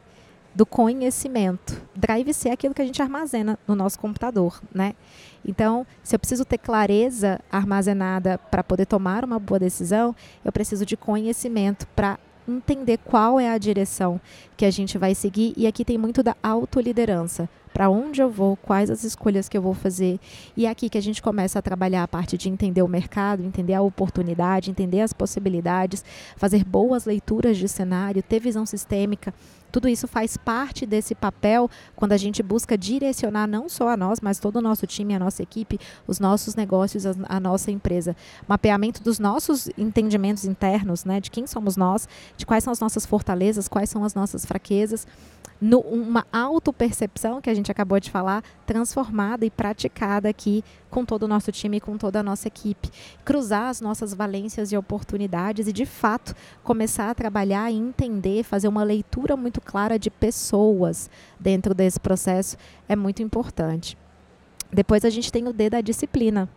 do 0.55 0.67
conhecimento. 0.67 1.81
Drive 1.95 2.33
C 2.35 2.49
é 2.49 2.53
aquilo 2.53 2.75
que 2.75 2.83
a 2.83 2.87
gente 2.87 3.01
armazena 3.01 3.59
no 3.67 3.75
nosso 3.75 3.99
computador, 3.99 4.61
né? 4.75 4.95
Então, 5.45 5.87
se 6.03 6.15
eu 6.15 6.19
preciso 6.19 6.45
ter 6.45 6.59
clareza 6.59 7.41
armazenada 7.51 8.39
para 8.51 8.63
poder 8.63 8.87
tomar 8.87 9.25
uma 9.25 9.39
boa 9.39 9.59
decisão, 9.59 10.15
eu 10.45 10.53
preciso 10.53 10.85
de 10.85 10.97
conhecimento 10.97 11.87
para 11.89 12.19
entender 12.47 12.99
qual 12.99 13.39
é 13.39 13.51
a 13.51 13.59
direção 13.59 14.21
que 14.57 14.65
a 14.65 14.71
gente 14.71 14.99
vai 14.99 15.15
seguir. 15.15 15.55
E 15.57 15.67
aqui 15.67 15.85
tem 15.85 15.97
muito 15.97 16.23
da 16.23 16.37
autoliderança 16.43 17.49
para 17.73 17.89
onde 17.89 18.21
eu 18.21 18.29
vou, 18.29 18.57
quais 18.57 18.91
as 18.91 19.05
escolhas 19.05 19.49
que 19.49 19.57
eu 19.57 19.63
vou 19.63 19.75
fazer. 19.75 20.19
E 20.57 20.67
é 20.67 20.71
aqui 20.71 20.89
que 20.89 20.99
a 20.99 21.03
gente 21.03 21.23
começa 21.23 21.59
a 21.59 21.63
trabalhar 21.63 22.03
a 22.03 22.09
parte 22.09 22.37
de 22.37 22.49
entender 22.49 22.83
o 22.83 22.89
mercado, 22.89 23.45
entender 23.45 23.75
a 23.75 23.83
oportunidade, 23.83 24.71
entender 24.71 25.01
as 25.01 25.13
possibilidades, 25.13 26.05
fazer 26.37 26.65
boas 26.65 27.05
leituras 27.05 27.57
de 27.57 27.69
cenário, 27.69 28.23
ter 28.23 28.41
visão 28.41 28.67
sistêmica. 28.67 29.33
Tudo 29.71 29.89
isso 29.89 30.07
faz 30.07 30.37
parte 30.37 30.85
desse 30.85 31.15
papel 31.15 31.71
quando 31.97 32.13
a 32.13 32.17
gente 32.17 32.43
busca 32.43 32.77
direcionar 32.77 33.47
não 33.47 33.69
só 33.69 33.89
a 33.89 33.97
nós, 33.97 34.21
mas 34.21 34.39
todo 34.39 34.57
o 34.57 34.61
nosso 34.61 34.87
time, 34.87 35.15
a 35.15 35.19
nossa 35.19 35.43
equipe, 35.43 35.79
os 36.07 36.19
nossos 36.19 36.55
negócios, 36.55 37.07
a, 37.07 37.15
a 37.29 37.41
nossa 37.41 37.71
empresa. 37.71 38.17
Mapeamento 38.47 39.03
dos 39.03 39.19
nossos 39.19 39.69
entendimentos 39.79 40.45
internos, 40.45 41.05
né, 41.05 41.21
de 41.21 41.31
quem 41.31 41.47
somos 41.47 41.77
nós, 41.77 42.09
de 42.37 42.45
quais 42.45 42.65
são 42.65 42.73
as 42.73 42.81
nossas 42.81 43.07
fortalezas, 43.07 43.69
quais 43.69 43.91
são 43.91 44.05
as 44.05 44.15
nossas 44.15 44.45
fraquezas, 44.45 45.07
no, 45.61 45.81
uma 45.81 46.27
autopercepção 46.33 47.41
que 47.41 47.51
a 47.51 47.55
gente 47.55 47.71
acabou 47.71 48.01
de 48.01 48.11
falar, 48.11 48.43
transformada 48.65 49.45
e 49.45 49.51
praticada 49.51 50.29
aqui 50.29 50.65
com 50.91 51.05
todo 51.05 51.23
o 51.23 51.29
nosso 51.29 51.51
time 51.53 51.81
com 51.81 51.97
toda 51.97 52.21
a 52.21 52.23
nossa 52.23 52.49
equipe. 52.49 52.91
Cruzar 53.25 53.69
as 53.69 53.81
nossas 53.81 54.13
valências 54.13 54.73
e 54.73 54.77
oportunidades 54.77 55.67
e, 55.67 55.73
de 55.73 55.87
fato, 55.87 56.35
começar 56.63 57.11
a 57.11 57.15
trabalhar 57.15 57.71
e 57.71 57.77
entender, 57.77 58.43
fazer 58.43 58.69
uma 58.69 58.83
leitura 58.83 59.37
muito 59.37 59.61
clara 59.61 59.99
de 59.99 60.11
pessoas 60.11 61.09
dentro 61.39 61.75
desse 61.75 62.01
processo 62.01 62.57
é 62.89 62.97
muito 62.97 63.23
importante. 63.23 63.97
Depois 64.73 65.05
a 65.05 65.11
gente 65.11 65.33
tem 65.33 65.49
o 65.49 65.53
D 65.53 65.71
da 65.71 65.81
disciplina. 65.81 66.49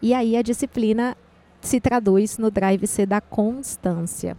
E 0.00 0.14
aí 0.14 0.36
a 0.36 0.42
disciplina 0.42 1.16
se 1.60 1.80
traduz 1.80 2.38
no 2.38 2.50
drive 2.50 2.86
C 2.86 3.04
da 3.04 3.20
constância. 3.20 4.36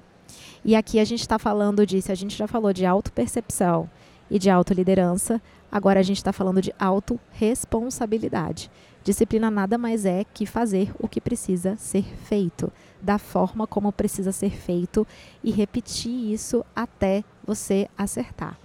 E 0.63 0.75
aqui 0.75 0.99
a 0.99 1.05
gente 1.05 1.21
está 1.21 1.39
falando 1.39 1.85
disso, 1.85 2.11
a 2.11 2.15
gente 2.15 2.35
já 2.35 2.47
falou 2.47 2.73
de 2.73 2.85
autopercepção 2.85 3.89
e 4.29 4.37
de 4.37 4.49
autoliderança, 4.49 5.41
agora 5.71 5.99
a 5.99 6.03
gente 6.03 6.17
está 6.17 6.33
falando 6.33 6.61
de 6.61 6.73
autorresponsabilidade. 6.77 8.69
Disciplina 9.03 9.49
nada 9.49 9.77
mais 9.77 10.05
é 10.05 10.23
que 10.23 10.45
fazer 10.45 10.91
o 10.99 11.07
que 11.07 11.21
precisa 11.21 11.75
ser 11.77 12.03
feito, 12.03 12.71
da 13.01 13.17
forma 13.17 13.65
como 13.65 13.91
precisa 13.91 14.31
ser 14.31 14.51
feito 14.51 15.07
e 15.43 15.51
repetir 15.51 16.31
isso 16.31 16.65
até 16.75 17.23
você 17.45 17.87
acertar. 17.97 18.57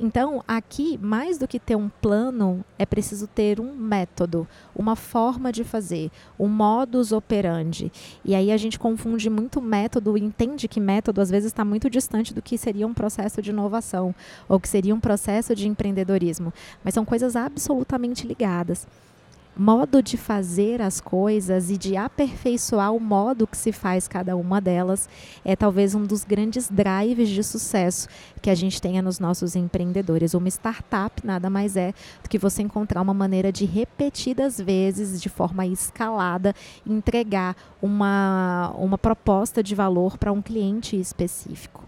Então, 0.00 0.44
aqui, 0.46 0.96
mais 1.02 1.38
do 1.38 1.48
que 1.48 1.58
ter 1.58 1.74
um 1.74 1.88
plano, 1.88 2.64
é 2.78 2.86
preciso 2.86 3.26
ter 3.26 3.58
um 3.58 3.74
método, 3.74 4.46
uma 4.74 4.94
forma 4.94 5.50
de 5.50 5.64
fazer, 5.64 6.10
um 6.38 6.46
modus 6.46 7.10
operandi. 7.10 7.90
E 8.24 8.34
aí 8.34 8.52
a 8.52 8.56
gente 8.56 8.78
confunde 8.78 9.28
muito 9.28 9.60
método 9.60 10.16
entende 10.16 10.68
que 10.68 10.78
método 10.78 11.20
às 11.20 11.30
vezes 11.30 11.48
está 11.50 11.64
muito 11.64 11.90
distante 11.90 12.32
do 12.32 12.40
que 12.40 12.56
seria 12.56 12.86
um 12.86 12.94
processo 12.94 13.42
de 13.42 13.50
inovação 13.50 14.14
ou 14.48 14.60
que 14.60 14.68
seria 14.68 14.94
um 14.94 15.00
processo 15.00 15.54
de 15.54 15.66
empreendedorismo. 15.66 16.52
Mas 16.84 16.94
são 16.94 17.04
coisas 17.04 17.34
absolutamente 17.34 18.26
ligadas 18.26 18.86
modo 19.58 20.00
de 20.00 20.16
fazer 20.16 20.80
as 20.80 21.00
coisas 21.00 21.68
e 21.68 21.76
de 21.76 21.96
aperfeiçoar 21.96 22.94
o 22.94 23.00
modo 23.00 23.44
que 23.44 23.56
se 23.56 23.72
faz 23.72 24.06
cada 24.06 24.36
uma 24.36 24.60
delas 24.60 25.08
é 25.44 25.56
talvez 25.56 25.96
um 25.96 26.04
dos 26.04 26.22
grandes 26.22 26.68
drives 26.70 27.28
de 27.28 27.42
sucesso 27.42 28.08
que 28.40 28.50
a 28.50 28.54
gente 28.54 28.80
tenha 28.80 29.02
nos 29.02 29.18
nossos 29.18 29.56
empreendedores. 29.56 30.32
Uma 30.32 30.48
startup 30.48 31.26
nada 31.26 31.50
mais 31.50 31.76
é 31.76 31.92
do 32.22 32.28
que 32.28 32.38
você 32.38 32.62
encontrar 32.62 33.02
uma 33.02 33.12
maneira 33.12 33.50
de 33.50 33.64
repetidas 33.64 34.60
vezes, 34.60 35.20
de 35.20 35.28
forma 35.28 35.66
escalada, 35.66 36.54
entregar 36.86 37.56
uma, 37.82 38.72
uma 38.78 38.96
proposta 38.96 39.60
de 39.60 39.74
valor 39.74 40.16
para 40.16 40.30
um 40.30 40.40
cliente 40.40 40.94
específico. 40.94 41.82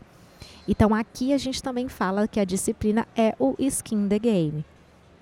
Então 0.66 0.92
aqui 0.92 1.32
a 1.32 1.38
gente 1.38 1.62
também 1.62 1.88
fala 1.88 2.26
que 2.26 2.40
a 2.40 2.44
disciplina 2.44 3.06
é 3.16 3.34
o 3.38 3.54
skin 3.58 4.08
the 4.08 4.18
game. 4.18 4.64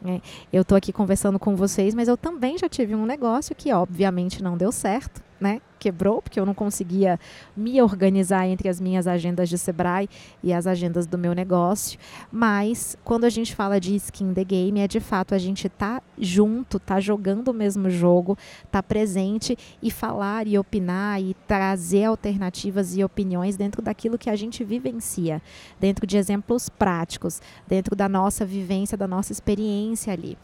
É, 0.04 0.20
eu 0.52 0.62
estou 0.62 0.78
aqui 0.78 0.92
conversando 0.92 1.38
com 1.38 1.56
vocês, 1.56 1.94
mas 1.94 2.06
eu 2.08 2.16
também 2.16 2.56
já 2.56 2.68
tive 2.68 2.94
um 2.94 3.04
negócio 3.04 3.54
que, 3.54 3.72
obviamente, 3.72 4.42
não 4.42 4.56
deu 4.56 4.70
certo 4.70 5.27
né, 5.40 5.60
quebrou, 5.78 6.20
porque 6.20 6.40
eu 6.40 6.44
não 6.44 6.54
conseguia 6.54 7.18
me 7.56 7.80
organizar 7.80 8.46
entre 8.46 8.68
as 8.68 8.80
minhas 8.80 9.06
agendas 9.06 9.48
de 9.48 9.56
Sebrae 9.56 10.08
e 10.42 10.52
as 10.52 10.66
agendas 10.66 11.06
do 11.06 11.16
meu 11.16 11.32
negócio. 11.34 11.98
Mas 12.32 12.96
quando 13.04 13.24
a 13.24 13.30
gente 13.30 13.54
fala 13.54 13.80
de 13.80 13.94
skin 13.94 14.34
the 14.34 14.44
game, 14.44 14.80
é 14.80 14.88
de 14.88 15.00
fato 15.00 15.34
a 15.34 15.38
gente 15.38 15.68
tá 15.68 16.02
junto, 16.18 16.80
tá 16.80 16.98
jogando 16.98 17.48
o 17.48 17.54
mesmo 17.54 17.88
jogo, 17.88 18.36
tá 18.70 18.82
presente 18.82 19.56
e 19.82 19.90
falar 19.90 20.46
e 20.46 20.58
opinar 20.58 21.22
e 21.22 21.34
trazer 21.46 22.04
alternativas 22.04 22.96
e 22.96 23.04
opiniões 23.04 23.56
dentro 23.56 23.80
daquilo 23.80 24.18
que 24.18 24.28
a 24.30 24.36
gente 24.36 24.64
vivencia, 24.64 25.40
dentro 25.78 26.06
de 26.06 26.16
exemplos 26.16 26.68
práticos, 26.68 27.40
dentro 27.66 27.94
da 27.94 28.08
nossa 28.08 28.44
vivência, 28.44 28.98
da 28.98 29.06
nossa 29.06 29.32
experiência 29.32 30.12
ali. 30.12 30.36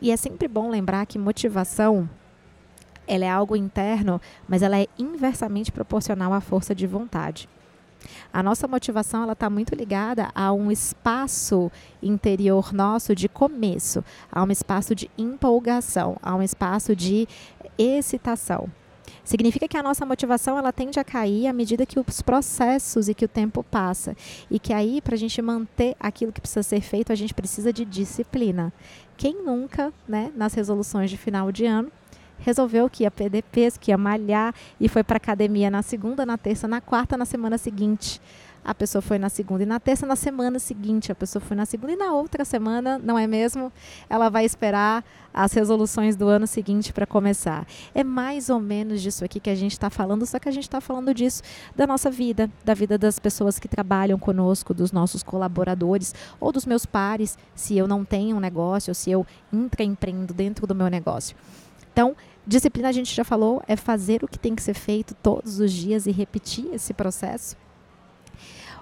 E 0.00 0.10
é 0.10 0.16
sempre 0.16 0.46
bom 0.46 0.68
lembrar 0.68 1.06
que 1.06 1.18
motivação 1.18 2.08
ela 3.06 3.24
é 3.24 3.30
algo 3.30 3.56
interno, 3.56 4.20
mas 4.48 4.62
ela 4.62 4.78
é 4.78 4.86
inversamente 4.98 5.72
proporcional 5.72 6.32
à 6.32 6.40
força 6.40 6.74
de 6.74 6.86
vontade. 6.86 7.48
A 8.32 8.42
nossa 8.42 8.68
motivação 8.68 9.22
ela 9.22 9.32
está 9.32 9.48
muito 9.48 9.74
ligada 9.74 10.30
a 10.34 10.52
um 10.52 10.70
espaço 10.70 11.70
interior 12.02 12.72
nosso 12.72 13.14
de 13.14 13.28
começo, 13.28 14.04
a 14.30 14.42
um 14.42 14.50
espaço 14.50 14.94
de 14.94 15.10
empolgação, 15.16 16.16
a 16.22 16.34
um 16.34 16.42
espaço 16.42 16.94
de 16.94 17.26
excitação. 17.78 18.70
Significa 19.24 19.66
que 19.66 19.76
a 19.76 19.82
nossa 19.82 20.06
motivação 20.06 20.56
ela 20.56 20.72
tende 20.72 21.00
a 21.00 21.04
cair 21.04 21.48
à 21.48 21.52
medida 21.52 21.84
que 21.84 21.98
os 21.98 22.22
processos 22.22 23.08
e 23.08 23.14
que 23.14 23.24
o 23.24 23.28
tempo 23.28 23.64
passa. 23.64 24.16
E 24.48 24.58
que 24.58 24.72
aí, 24.72 25.00
para 25.00 25.14
a 25.14 25.18
gente 25.18 25.42
manter 25.42 25.96
aquilo 25.98 26.30
que 26.30 26.40
precisa 26.40 26.62
ser 26.62 26.80
feito, 26.80 27.12
a 27.12 27.16
gente 27.16 27.34
precisa 27.34 27.72
de 27.72 27.84
disciplina. 27.84 28.72
Quem 29.16 29.42
nunca, 29.42 29.92
né, 30.06 30.30
nas 30.36 30.54
resoluções 30.54 31.10
de 31.10 31.16
final 31.16 31.50
de 31.50 31.66
ano, 31.66 31.90
resolveu 32.38 32.88
que 32.88 33.04
ia 33.04 33.10
perder 33.10 33.42
peso, 33.44 33.78
que 33.78 33.90
ia 33.90 33.98
malhar 33.98 34.54
e 34.80 34.88
foi 34.88 35.02
para 35.02 35.16
academia 35.16 35.70
na 35.70 35.82
segunda, 35.82 36.26
na 36.26 36.36
terça, 36.38 36.66
na 36.68 36.80
quarta, 36.80 37.16
na 37.16 37.24
semana 37.24 37.58
seguinte. 37.58 38.20
A 38.66 38.74
pessoa 38.74 39.00
foi 39.00 39.16
na 39.16 39.28
segunda 39.28 39.62
e 39.62 39.66
na 39.66 39.78
terça, 39.78 40.04
na 40.04 40.16
semana 40.16 40.58
seguinte. 40.58 41.12
A 41.12 41.14
pessoa 41.14 41.40
foi 41.40 41.56
na 41.56 41.64
segunda 41.64 41.92
e 41.92 41.96
na 41.96 42.12
outra 42.12 42.44
semana, 42.44 42.98
não 42.98 43.16
é 43.16 43.24
mesmo? 43.24 43.72
Ela 44.10 44.28
vai 44.28 44.44
esperar 44.44 45.04
as 45.32 45.52
resoluções 45.52 46.16
do 46.16 46.26
ano 46.26 46.48
seguinte 46.48 46.92
para 46.92 47.06
começar. 47.06 47.64
É 47.94 48.02
mais 48.02 48.50
ou 48.50 48.58
menos 48.58 49.00
disso 49.00 49.24
aqui 49.24 49.38
que 49.38 49.50
a 49.50 49.54
gente 49.54 49.70
está 49.70 49.88
falando, 49.88 50.26
só 50.26 50.40
que 50.40 50.48
a 50.48 50.52
gente 50.52 50.64
está 50.64 50.80
falando 50.80 51.14
disso 51.14 51.44
da 51.76 51.86
nossa 51.86 52.10
vida, 52.10 52.50
da 52.64 52.74
vida 52.74 52.98
das 52.98 53.20
pessoas 53.20 53.60
que 53.60 53.68
trabalham 53.68 54.18
conosco, 54.18 54.74
dos 54.74 54.90
nossos 54.90 55.22
colaboradores 55.22 56.12
ou 56.40 56.50
dos 56.50 56.66
meus 56.66 56.84
pares, 56.84 57.38
se 57.54 57.78
eu 57.78 57.86
não 57.86 58.04
tenho 58.04 58.36
um 58.36 58.40
negócio, 58.40 58.90
ou 58.90 58.96
se 58.96 59.12
eu 59.12 59.24
intraempreendo 59.52 60.34
dentro 60.34 60.66
do 60.66 60.74
meu 60.74 60.88
negócio. 60.88 61.36
Então, 61.96 62.14
disciplina 62.46 62.90
a 62.90 62.92
gente 62.92 63.14
já 63.14 63.24
falou, 63.24 63.62
é 63.66 63.74
fazer 63.74 64.22
o 64.22 64.28
que 64.28 64.38
tem 64.38 64.54
que 64.54 64.62
ser 64.62 64.74
feito 64.74 65.14
todos 65.14 65.60
os 65.60 65.72
dias 65.72 66.06
e 66.06 66.10
repetir 66.10 66.66
esse 66.74 66.92
processo. 66.92 67.56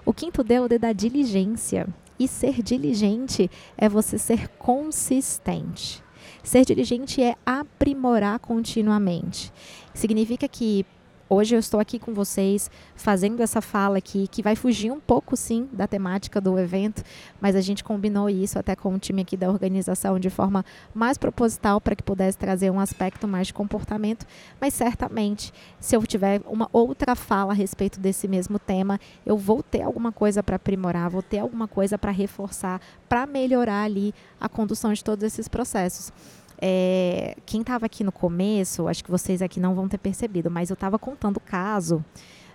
O 0.05 0.13
quinto 0.13 0.43
D 0.43 0.55
é 0.55 0.77
da 0.77 0.91
diligência. 0.91 1.87
E 2.19 2.27
ser 2.27 2.61
diligente 2.61 3.49
é 3.77 3.87
você 3.87 4.17
ser 4.17 4.49
consistente. 4.57 6.03
Ser 6.43 6.65
diligente 6.65 7.23
é 7.23 7.37
aprimorar 7.45 8.37
continuamente. 8.39 9.49
Significa 9.93 10.45
que 10.49 10.85
Hoje 11.27 11.55
eu 11.55 11.59
estou 11.59 11.79
aqui 11.79 11.97
com 11.97 12.13
vocês 12.13 12.69
fazendo 12.95 13.41
essa 13.41 13.59
fala 13.59 13.97
aqui, 13.97 14.27
que 14.27 14.43
vai 14.43 14.55
fugir 14.55 14.91
um 14.91 14.99
pouco, 14.99 15.35
sim, 15.35 15.67
da 15.73 15.87
temática 15.87 16.39
do 16.39 16.59
evento, 16.59 17.03
mas 17.41 17.55
a 17.55 17.61
gente 17.61 17.83
combinou 17.83 18.29
isso 18.29 18.59
até 18.59 18.75
com 18.75 18.93
o 18.93 18.99
time 18.99 19.23
aqui 19.23 19.35
da 19.35 19.49
organização 19.49 20.19
de 20.19 20.29
forma 20.29 20.63
mais 20.93 21.17
proposital 21.17 21.81
para 21.81 21.95
que 21.95 22.03
pudesse 22.03 22.37
trazer 22.37 22.69
um 22.69 22.79
aspecto 22.79 23.27
mais 23.27 23.47
de 23.47 23.55
comportamento. 23.55 24.23
Mas 24.61 24.75
certamente, 24.75 25.51
se 25.79 25.95
eu 25.95 26.03
tiver 26.05 26.41
uma 26.45 26.69
outra 26.71 27.15
fala 27.15 27.53
a 27.53 27.55
respeito 27.55 27.99
desse 27.99 28.27
mesmo 28.27 28.59
tema, 28.59 28.99
eu 29.25 29.35
vou 29.35 29.63
ter 29.63 29.81
alguma 29.81 30.11
coisa 30.11 30.43
para 30.43 30.57
aprimorar, 30.57 31.09
vou 31.09 31.23
ter 31.23 31.39
alguma 31.39 31.67
coisa 31.67 31.97
para 31.97 32.11
reforçar, 32.11 32.79
para 33.09 33.25
melhorar 33.25 33.81
ali 33.81 34.13
a 34.39 34.47
condução 34.47 34.93
de 34.93 35.03
todos 35.03 35.23
esses 35.23 35.47
processos. 35.47 36.13
É, 36.61 37.35
quem 37.45 37.61
estava 37.61 37.85
aqui 37.85 38.03
no 38.03 38.11
começo, 38.11 38.87
acho 38.87 39.03
que 39.03 39.11
vocês 39.11 39.41
aqui 39.41 39.59
não 39.59 39.75
vão 39.75 39.87
ter 39.87 39.97
percebido, 39.97 40.49
mas 40.49 40.69
eu 40.69 40.75
estava 40.75 40.97
contando 40.97 41.37
o 41.37 41.41
caso 41.41 42.03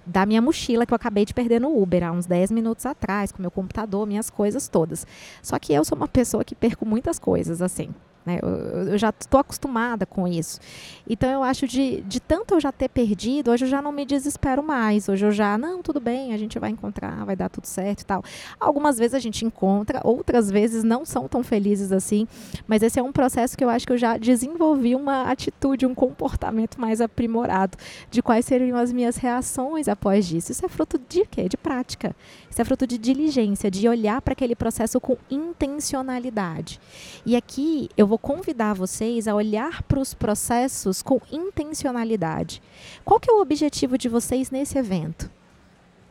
da 0.07 0.25
minha 0.25 0.41
mochila 0.41 0.87
que 0.87 0.93
eu 0.93 0.97
acabei 0.97 1.25
de 1.25 1.35
perder 1.35 1.61
no 1.61 1.81
Uber 1.81 2.03
há 2.03 2.11
uns 2.11 2.27
10 2.27 2.51
minutos 2.51 2.87
atrás, 2.87 3.31
com 3.31 3.41
meu 3.41 3.51
computador, 3.51 4.07
minhas 4.07 4.31
coisas 4.31 4.69
todas. 4.69 5.07
Só 5.43 5.59
que 5.59 5.73
eu 5.73 5.85
sou 5.85 5.97
uma 5.97 6.09
pessoa 6.09 6.45
que 6.45 6.55
perco 6.55 6.87
muitas 6.87 7.19
coisas, 7.19 7.61
assim. 7.63 7.95
Né? 8.25 8.39
Eu, 8.43 8.49
eu, 8.93 8.99
já 8.99 9.13
estou 9.19 9.41
acostumada 9.41 10.05
com 10.05 10.29
isso. 10.29 10.61
Então 11.09 11.31
eu 11.31 11.43
acho 11.43 11.67
de, 11.67 12.03
de 12.03 12.21
tanto 12.21 12.55
eu 12.55 12.61
já 12.61 12.71
ter 12.71 12.89
perdido, 12.89 13.51
hoje 13.51 13.65
eu 13.65 13.69
já 13.69 13.81
não 13.81 13.93
me 13.93 14.05
desespero 14.05 14.63
mais. 14.63 15.09
Hoje 15.09 15.25
eu 15.25 15.33
já, 15.33 15.57
não, 15.57 15.83
tudo 15.83 16.01
bem, 16.01 16.35
a 16.35 16.37
gente 16.37 16.59
vai 16.59 16.71
encontrar, 16.71 17.25
vai 17.25 17.35
dar 17.35 17.49
tudo 17.49 17.67
certo 17.67 18.03
e 18.03 18.05
tal. 18.05 18.23
Algumas 18.59 18.99
vezes 18.99 19.15
a 19.15 19.19
gente 19.19 19.45
encontra, 19.45 20.01
outras 20.05 20.51
vezes 20.51 20.85
não 20.85 21.05
são 21.05 21.27
tão 21.29 21.43
felizes 21.43 21.93
assim. 21.93 22.29
Mas 22.67 22.83
esse 22.83 22.99
é 22.99 23.03
um 23.03 23.13
processo 23.13 23.57
que 23.57 23.65
eu 23.65 23.71
acho 23.71 23.87
que 23.87 23.93
eu 23.93 23.99
já 23.99 24.19
desenvolvi 24.19 24.95
uma 24.95 25.31
atitude, 25.31 25.87
um 25.87 25.95
comportamento 25.95 26.79
mais 26.81 27.01
aprimorado 27.01 27.79
de 28.11 28.23
quais 28.23 28.45
seriam 28.45 28.77
as 28.77 28.93
minhas 28.93 29.17
reações 29.17 29.89
após 29.89 30.31
isso. 30.31 30.53
Isso 30.53 30.65
é 30.65 30.69
fruto 30.69 31.01
de 31.09 31.25
quê? 31.25 31.49
De 31.49 31.57
prática. 31.57 32.15
Isso 32.51 32.61
é 32.61 32.65
fruto 32.65 32.87
de 32.87 32.99
diligência, 32.99 33.71
de 33.71 33.89
olhar 33.89 34.21
para 34.21 34.33
aquele 34.33 34.57
processo 34.57 35.01
com 35.01 35.17
intencionalidade. 35.31 36.81
E 37.25 37.37
aqui 37.37 37.89
eu 37.97 38.10
vou 38.11 38.19
convidar 38.19 38.75
vocês 38.75 39.29
a 39.29 39.35
olhar 39.37 39.85
para 39.85 40.01
os 40.01 40.13
processos 40.13 41.01
com 41.01 41.21
intencionalidade. 41.31 42.61
Qual 43.05 43.21
que 43.21 43.31
é 43.31 43.33
o 43.33 43.41
objetivo 43.41 43.97
de 43.97 44.09
vocês 44.09 44.51
nesse 44.51 44.77
evento? 44.77 45.31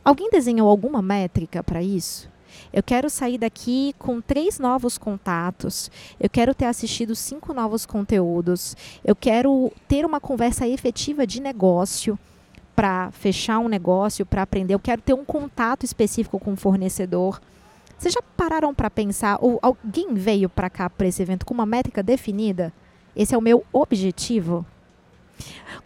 Alguém 0.02 0.30
desenhou 0.30 0.66
alguma 0.66 1.02
métrica 1.02 1.62
para 1.62 1.82
isso? 1.82 2.26
Eu 2.72 2.82
quero 2.82 3.10
sair 3.10 3.36
daqui 3.36 3.94
com 3.98 4.18
três 4.18 4.58
novos 4.58 4.96
contatos. 4.96 5.90
Eu 6.18 6.30
quero 6.30 6.54
ter 6.54 6.64
assistido 6.64 7.14
cinco 7.14 7.52
novos 7.52 7.84
conteúdos. 7.84 8.74
Eu 9.04 9.14
quero 9.14 9.70
ter 9.86 10.06
uma 10.06 10.20
conversa 10.20 10.66
efetiva 10.66 11.26
de 11.26 11.38
negócio 11.38 12.18
para 12.74 13.10
fechar 13.10 13.58
um 13.58 13.68
negócio, 13.68 14.24
para 14.24 14.40
aprender. 14.40 14.72
Eu 14.72 14.80
quero 14.80 15.02
ter 15.02 15.12
um 15.12 15.24
contato 15.24 15.84
específico 15.84 16.40
com 16.40 16.54
o 16.54 16.56
fornecedor. 16.56 17.38
Vocês 18.00 18.14
já 18.14 18.22
pararam 18.34 18.74
para 18.74 18.88
pensar, 18.88 19.36
ou 19.42 19.58
alguém 19.60 20.14
veio 20.14 20.48
para 20.48 20.70
cá 20.70 20.88
para 20.88 21.06
esse 21.06 21.20
evento 21.20 21.44
com 21.44 21.52
uma 21.52 21.66
métrica 21.66 22.02
definida? 22.02 22.72
Esse 23.14 23.34
é 23.34 23.38
o 23.38 23.42
meu 23.42 23.62
objetivo? 23.70 24.64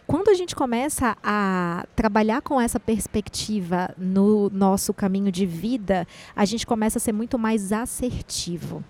Quando 0.07 0.29
a 0.29 0.33
gente 0.33 0.55
começa 0.55 1.17
a 1.21 1.85
trabalhar 1.93 2.41
com 2.41 2.59
essa 2.61 2.79
perspectiva 2.79 3.93
no 3.97 4.49
nosso 4.49 4.93
caminho 4.93 5.29
de 5.29 5.45
vida, 5.45 6.07
a 6.33 6.45
gente 6.45 6.65
começa 6.65 6.99
a 6.99 7.01
ser 7.01 7.11
muito 7.11 7.37
mais 7.37 7.73
assertivo. 7.73 8.81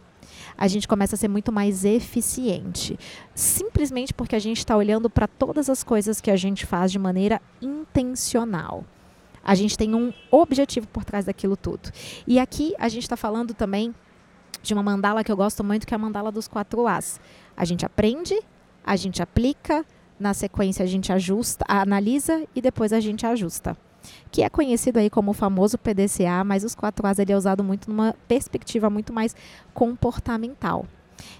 A 0.55 0.67
gente 0.67 0.87
começa 0.87 1.15
a 1.15 1.17
ser 1.17 1.27
muito 1.27 1.51
mais 1.51 1.83
eficiente. 1.83 2.95
Simplesmente 3.33 4.13
porque 4.13 4.35
a 4.35 4.39
gente 4.39 4.59
está 4.59 4.77
olhando 4.77 5.09
para 5.09 5.27
todas 5.27 5.67
as 5.67 5.83
coisas 5.83 6.21
que 6.21 6.29
a 6.29 6.35
gente 6.35 6.63
faz 6.63 6.91
de 6.91 6.99
maneira 6.99 7.41
intencional. 7.59 8.85
A 9.45 9.53
gente 9.53 9.77
tem 9.77 9.93
um 9.93 10.11
objetivo 10.31 10.87
por 10.87 11.05
trás 11.05 11.25
daquilo 11.25 11.55
tudo. 11.55 11.91
E 12.25 12.39
aqui 12.39 12.73
a 12.79 12.89
gente 12.89 13.03
está 13.03 13.15
falando 13.15 13.53
também 13.53 13.93
de 14.63 14.73
uma 14.73 14.81
mandala 14.81 15.23
que 15.23 15.31
eu 15.31 15.37
gosto 15.37 15.63
muito, 15.63 15.85
que 15.85 15.93
é 15.93 15.95
a 15.95 15.99
mandala 15.99 16.31
dos 16.31 16.47
quatro 16.47 16.87
As. 16.87 17.21
A 17.55 17.63
gente 17.63 17.85
aprende, 17.85 18.35
a 18.83 18.95
gente 18.95 19.21
aplica, 19.21 19.85
na 20.19 20.33
sequência 20.33 20.83
a 20.83 20.87
gente 20.87 21.13
ajusta, 21.13 21.63
analisa 21.67 22.43
e 22.55 22.61
depois 22.61 22.91
a 22.91 22.99
gente 22.99 23.25
ajusta. 23.25 23.77
Que 24.31 24.41
é 24.41 24.49
conhecido 24.49 24.97
aí 24.97 25.09
como 25.09 25.31
o 25.31 25.33
famoso 25.33 25.77
PDCA, 25.77 26.43
mas 26.43 26.63
os 26.63 26.73
quatro 26.73 27.05
As 27.05 27.19
ele 27.19 27.31
é 27.31 27.37
usado 27.37 27.63
muito 27.63 27.89
numa 27.89 28.15
perspectiva 28.27 28.89
muito 28.89 29.13
mais 29.13 29.35
comportamental. 29.73 30.87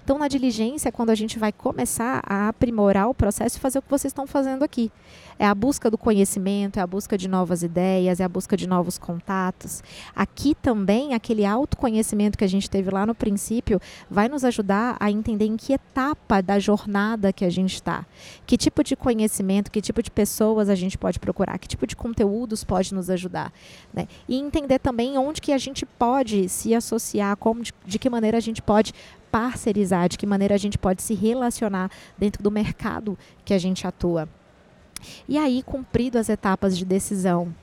Então, 0.04 0.18
na 0.18 0.28
diligência, 0.28 0.88
é 0.88 0.92
quando 0.92 1.10
a 1.10 1.14
gente 1.14 1.38
vai 1.38 1.52
começar 1.52 2.22
a 2.24 2.48
aprimorar 2.48 3.08
o 3.08 3.14
processo 3.14 3.56
e 3.56 3.60
fazer 3.60 3.78
o 3.78 3.82
que 3.82 3.90
vocês 3.90 4.10
estão 4.10 4.26
fazendo 4.26 4.62
aqui. 4.62 4.90
É 5.38 5.46
a 5.46 5.54
busca 5.54 5.90
do 5.90 5.98
conhecimento, 5.98 6.78
é 6.78 6.82
a 6.82 6.86
busca 6.86 7.18
de 7.18 7.28
novas 7.28 7.62
ideias, 7.62 8.20
é 8.20 8.24
a 8.24 8.28
busca 8.28 8.56
de 8.56 8.66
novos 8.66 8.96
contatos. 8.96 9.82
Aqui 10.14 10.54
também, 10.54 11.12
aquele 11.12 11.44
autoconhecimento 11.44 12.38
que 12.38 12.44
a 12.44 12.48
gente 12.48 12.70
teve 12.70 12.90
lá 12.90 13.04
no 13.04 13.14
princípio 13.14 13.78
vai 14.10 14.28
nos 14.28 14.44
ajudar 14.44 14.96
a 14.98 15.10
entender 15.10 15.44
em 15.44 15.56
que 15.56 15.74
etapa 15.74 16.40
da 16.40 16.58
jornada 16.58 17.32
que 17.32 17.44
a 17.44 17.50
gente 17.50 17.74
está. 17.74 18.06
Que 18.46 18.56
tipo 18.56 18.82
de 18.82 18.96
conhecimento, 18.96 19.70
que 19.70 19.82
tipo 19.82 20.02
de 20.02 20.10
pessoas 20.10 20.70
a 20.70 20.74
gente 20.74 20.96
pode 20.96 21.18
procurar, 21.18 21.58
que 21.58 21.68
tipo 21.68 21.86
de 21.86 21.94
conteúdos 21.94 22.64
pode 22.64 22.94
nos 22.94 23.10
ajudar. 23.10 23.52
Né? 23.92 24.08
E 24.26 24.36
entender 24.36 24.78
também 24.78 25.18
onde 25.18 25.40
que 25.40 25.52
a 25.52 25.58
gente 25.58 25.84
pode 25.84 26.48
se 26.48 26.74
associar, 26.74 27.36
como 27.36 27.62
de, 27.62 27.74
de 27.84 27.98
que 27.98 28.08
maneira 28.08 28.38
a 28.38 28.40
gente 28.40 28.62
pode 28.62 28.94
parcerizar, 29.30 30.08
de 30.08 30.18
que 30.18 30.26
maneira 30.26 30.54
a 30.54 30.58
gente 30.58 30.78
pode 30.78 31.02
se 31.02 31.14
relacionar 31.14 31.90
dentro 32.16 32.42
do 32.42 32.50
mercado 32.50 33.18
que 33.44 33.54
a 33.54 33.58
gente 33.58 33.86
atua. 33.86 34.28
E 35.28 35.36
aí, 35.36 35.62
cumprido 35.62 36.18
as 36.18 36.28
etapas 36.28 36.76
de 36.76 36.84
decisão, 36.84 37.54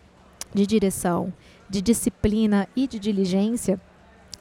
de 0.54 0.66
direção, 0.68 1.34
de 1.70 1.82
disciplina 1.82 2.68
e 2.76 2.88
de 2.88 3.00
diligência, 3.00 3.80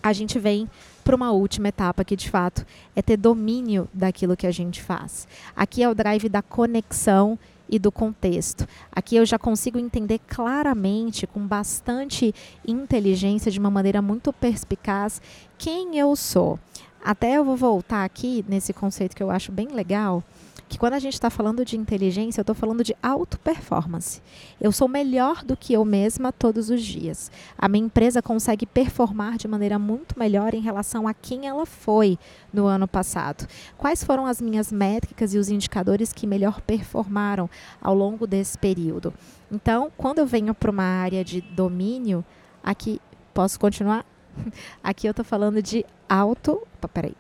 a 0.03 0.13
gente 0.13 0.39
vem 0.39 0.69
para 1.05 1.17
uma 1.17 1.31
última 1.31 1.69
etapa 1.69 2.05
que 2.05 2.17
de 2.17 2.29
fato 2.29 2.67
é 2.95 3.01
ter 3.01 3.17
domínio 3.17 3.89
daquilo 3.93 4.37
que 4.37 4.47
a 4.47 4.51
gente 4.51 4.83
faz. 4.83 5.27
Aqui 5.55 5.83
é 5.83 5.89
o 5.89 5.95
drive 5.95 6.29
da 6.29 6.43
conexão 6.43 7.39
e 7.69 7.79
do 7.79 7.91
contexto. 7.91 8.67
Aqui 8.91 9.17
eu 9.17 9.25
já 9.25 9.39
consigo 9.39 9.79
entender 9.79 10.21
claramente, 10.27 11.27
com 11.27 11.47
bastante 11.47 12.35
inteligência, 12.67 13.51
de 13.51 13.59
uma 13.59 13.71
maneira 13.71 14.03
muito 14.03 14.33
perspicaz, 14.33 15.23
quem 15.57 15.99
eu 15.99 16.15
sou. 16.15 16.59
Até 17.05 17.37
eu 17.37 17.45
vou 17.45 17.57
voltar 17.57 18.05
aqui 18.05 18.45
nesse 18.49 18.73
conceito 18.73 19.17
que 19.17 19.23
eu 19.23 19.31
acho 19.31 19.51
bem 19.51 19.69
legal, 19.69 20.23
que 20.69 20.79
quando 20.79 20.95
a 20.95 20.99
gente 20.99 21.15
está 21.15 21.29
falando 21.29 21.65
de 21.65 21.77
inteligência, 21.77 22.41
eu 22.41 22.43
estou 22.43 22.55
falando 22.55 22.85
de 22.85 22.97
auto-performance. 23.03 24.23
Eu 24.61 24.73
sou 24.73 24.89
melhor 24.89 25.45
do 25.45 25.57
que 25.57 25.73
eu 25.73 25.85
mesma 25.85 26.33
todos 26.33 26.71
os 26.71 26.81
dias. 26.81 27.31
A 27.59 27.69
minha 27.69 27.85
empresa 27.85 28.23
consegue 28.23 28.65
performar 28.65 29.37
de 29.37 29.47
maneira 29.47 29.79
muito 29.79 30.19
melhor 30.19 30.55
em 30.55 30.61
relação 30.61 31.07
a 31.07 31.13
quem 31.13 31.47
ela 31.47 31.67
foi 31.67 32.17
no 32.53 32.67
ano 32.67 32.87
passado. 32.89 33.47
Quais 33.77 34.03
foram 34.03 34.25
as 34.25 34.41
minhas 34.41 34.73
métricas 34.73 35.35
e 35.35 35.39
os 35.39 35.51
indicadores 35.51 36.13
que 36.13 36.27
melhor 36.27 36.61
performaram 36.63 37.51
ao 37.83 37.95
longo 37.95 38.27
desse 38.27 38.57
período? 38.57 39.13
Então, 39.51 39.93
quando 39.97 40.21
eu 40.21 40.27
venho 40.27 40.55
para 40.55 40.71
uma 40.71 40.85
área 40.85 41.23
de 41.23 41.41
domínio, 41.41 42.25
aqui 42.63 42.99
posso 43.35 43.61
continuar? 43.61 44.07
Aqui 44.83 45.07
eu 45.07 45.13
estou 45.13 45.25
falando 45.25 45.63
de 45.63 45.85
alto. 46.09 46.63
Opa, 46.77 46.89
peraí. 46.89 47.15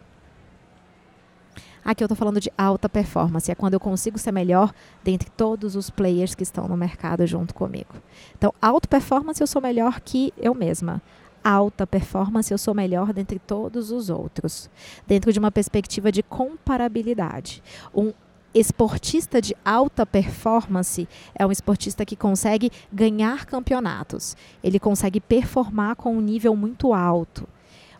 Aqui 1.85 2.03
eu 2.03 2.07
estou 2.07 2.16
falando 2.16 2.38
de 2.38 2.51
alta 2.57 2.88
performance, 2.88 3.51
é 3.51 3.57
quando 3.57 3.75
eu 3.75 3.81
consigo 3.81 4.16
ser 4.16 4.31
melhor 4.31 4.72
dentre 5.03 5.29
todos 5.31 5.75
os 5.75 5.90
players 5.90 6.33
que 6.33 6.44
estão 6.44 6.68
no 6.68 6.77
mercado 6.77 7.27
junto 7.27 7.53
comigo. 7.53 7.94
Então, 8.38 8.55
alta 8.62 8.87
performance 8.87 9.40
eu 9.40 9.48
sou 9.48 9.61
melhor 9.61 10.01
que 10.01 10.33
eu 10.37 10.55
mesma. 10.55 11.03
Alta 11.42 11.85
performance 11.85 12.53
eu 12.53 12.59
sou 12.59 12.72
melhor 12.72 13.12
dentre 13.12 13.40
todos 13.40 13.90
os 13.90 14.11
outros. 14.11 14.70
Dentro 15.09 15.33
de 15.33 15.40
uma 15.40 15.51
perspectiva 15.51 16.12
de 16.12 16.22
comparabilidade. 16.22 17.61
Um 17.92 18.12
esportista 18.54 19.40
de 19.40 19.56
alta 19.64 20.04
performance 20.04 21.08
é 21.34 21.46
um 21.46 21.52
esportista 21.52 22.04
que 22.04 22.16
consegue 22.16 22.70
ganhar 22.92 23.46
campeonatos. 23.46 24.36
Ele 24.62 24.78
consegue 24.78 25.20
performar 25.20 25.96
com 25.96 26.16
um 26.16 26.20
nível 26.20 26.54
muito 26.54 26.92
alto. 26.92 27.48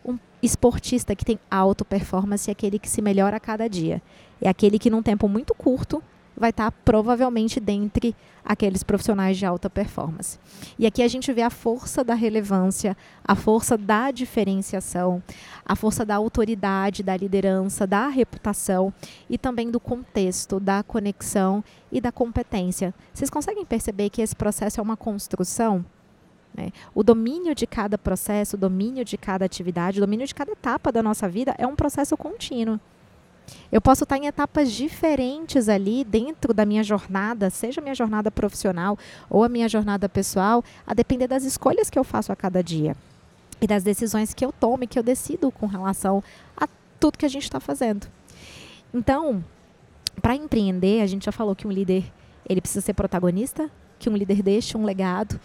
Um 0.05 0.17
esportista 0.41 1.15
que 1.15 1.25
tem 1.25 1.39
alta 1.49 1.83
performance 1.83 2.49
é 2.49 2.51
aquele 2.51 2.77
que 2.77 2.89
se 2.89 3.01
melhora 3.01 3.37
a 3.37 3.39
cada 3.39 3.67
dia. 3.67 4.01
É 4.41 4.49
aquele 4.49 4.77
que, 4.77 4.89
num 4.89 5.01
tempo 5.01 5.27
muito 5.27 5.55
curto, 5.55 6.03
vai 6.35 6.49
estar 6.49 6.71
provavelmente 6.71 7.59
dentre 7.59 8.15
aqueles 8.43 8.83
profissionais 8.83 9.37
de 9.37 9.45
alta 9.45 9.69
performance. 9.69 10.37
E 10.77 10.85
aqui 10.85 11.01
a 11.01 11.07
gente 11.07 11.31
vê 11.31 11.41
a 11.41 11.49
força 11.49 12.03
da 12.03 12.13
relevância, 12.13 12.97
a 13.23 13.35
força 13.35 13.77
da 13.77 14.11
diferenciação, 14.11 15.23
a 15.65 15.75
força 15.75 16.05
da 16.05 16.15
autoridade, 16.15 17.03
da 17.03 17.15
liderança, 17.15 17.87
da 17.87 18.07
reputação 18.07 18.93
e 19.29 19.37
também 19.37 19.71
do 19.71 19.79
contexto, 19.79 20.59
da 20.59 20.83
conexão 20.83 21.63
e 21.91 22.01
da 22.01 22.11
competência. 22.11 22.93
Vocês 23.13 23.29
conseguem 23.29 23.65
perceber 23.65 24.09
que 24.09 24.21
esse 24.21 24.35
processo 24.35 24.79
é 24.79 24.83
uma 24.83 24.97
construção? 24.97 25.85
Né? 26.53 26.71
O 26.93 27.03
domínio 27.03 27.55
de 27.55 27.65
cada 27.65 27.97
processo, 27.97 28.55
o 28.55 28.59
domínio 28.59 29.03
de 29.03 29.17
cada 29.17 29.45
atividade, 29.45 29.97
o 29.97 30.01
domínio 30.01 30.27
de 30.27 30.35
cada 30.35 30.51
etapa 30.51 30.91
da 30.91 31.01
nossa 31.01 31.27
vida 31.27 31.55
é 31.57 31.65
um 31.65 31.75
processo 31.75 32.15
contínuo. 32.17 32.79
Eu 33.71 33.81
posso 33.81 34.03
estar 34.03 34.17
em 34.17 34.27
etapas 34.27 34.71
diferentes 34.71 35.67
ali 35.67 36.03
dentro 36.03 36.53
da 36.53 36.65
minha 36.65 36.83
jornada, 36.83 37.49
seja 37.49 37.81
a 37.81 37.83
minha 37.83 37.95
jornada 37.95 38.29
profissional 38.29 38.97
ou 39.29 39.43
a 39.43 39.49
minha 39.49 39.67
jornada 39.67 40.07
pessoal, 40.07 40.63
a 40.85 40.93
depender 40.93 41.27
das 41.27 41.43
escolhas 41.43 41.89
que 41.89 41.97
eu 41.97 42.03
faço 42.03 42.31
a 42.31 42.35
cada 42.35 42.63
dia 42.63 42.95
e 43.59 43.67
das 43.67 43.83
decisões 43.83 44.33
que 44.33 44.45
eu 44.45 44.51
tomo 44.51 44.83
e 44.83 44.87
que 44.87 44.99
eu 44.99 45.03
decido 45.03 45.51
com 45.51 45.65
relação 45.65 46.23
a 46.55 46.67
tudo 46.99 47.17
que 47.17 47.25
a 47.25 47.29
gente 47.29 47.43
está 47.43 47.59
fazendo. 47.59 48.07
Então, 48.93 49.43
para 50.21 50.35
empreender, 50.35 51.01
a 51.01 51.07
gente 51.07 51.25
já 51.25 51.31
falou 51.31 51.55
que 51.55 51.67
um 51.67 51.71
líder 51.71 52.05
ele 52.47 52.61
precisa 52.61 52.81
ser 52.81 52.93
protagonista, 52.93 53.69
que 53.97 54.09
um 54.09 54.15
líder 54.15 54.43
deixe 54.43 54.77
um 54.77 54.83
legado 54.83 55.39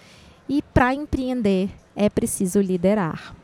e 0.48 0.62
para 0.62 0.94
empreender 0.94 1.70
é 1.94 2.08
preciso 2.08 2.60
liderar. 2.60 3.34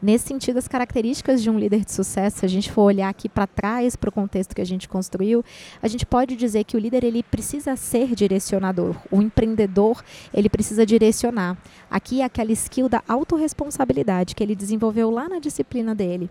Nesse 0.00 0.28
sentido, 0.28 0.58
as 0.58 0.68
características 0.68 1.42
de 1.42 1.48
um 1.48 1.58
líder 1.58 1.84
de 1.84 1.92
sucesso, 1.92 2.40
se 2.40 2.46
a 2.46 2.48
gente 2.48 2.70
for 2.70 2.82
olhar 2.82 3.08
aqui 3.08 3.28
para 3.28 3.46
trás, 3.46 3.96
para 3.96 4.08
o 4.08 4.12
contexto 4.12 4.54
que 4.54 4.60
a 4.60 4.66
gente 4.66 4.88
construiu, 4.88 5.44
a 5.82 5.88
gente 5.88 6.04
pode 6.04 6.36
dizer 6.36 6.64
que 6.64 6.76
o 6.76 6.80
líder 6.80 7.04
ele 7.04 7.22
precisa 7.22 7.76
ser 7.76 8.14
direcionador. 8.14 8.96
O 9.10 9.22
empreendedor 9.22 10.02
ele 10.32 10.48
precisa 10.48 10.84
direcionar. 10.84 11.56
Aqui 11.90 12.20
é 12.20 12.24
aquela 12.24 12.52
skill 12.52 12.88
da 12.88 13.02
autorresponsabilidade 13.08 14.34
que 14.34 14.42
ele 14.42 14.54
desenvolveu 14.54 15.10
lá 15.10 15.28
na 15.28 15.38
disciplina 15.38 15.94
dele. 15.94 16.30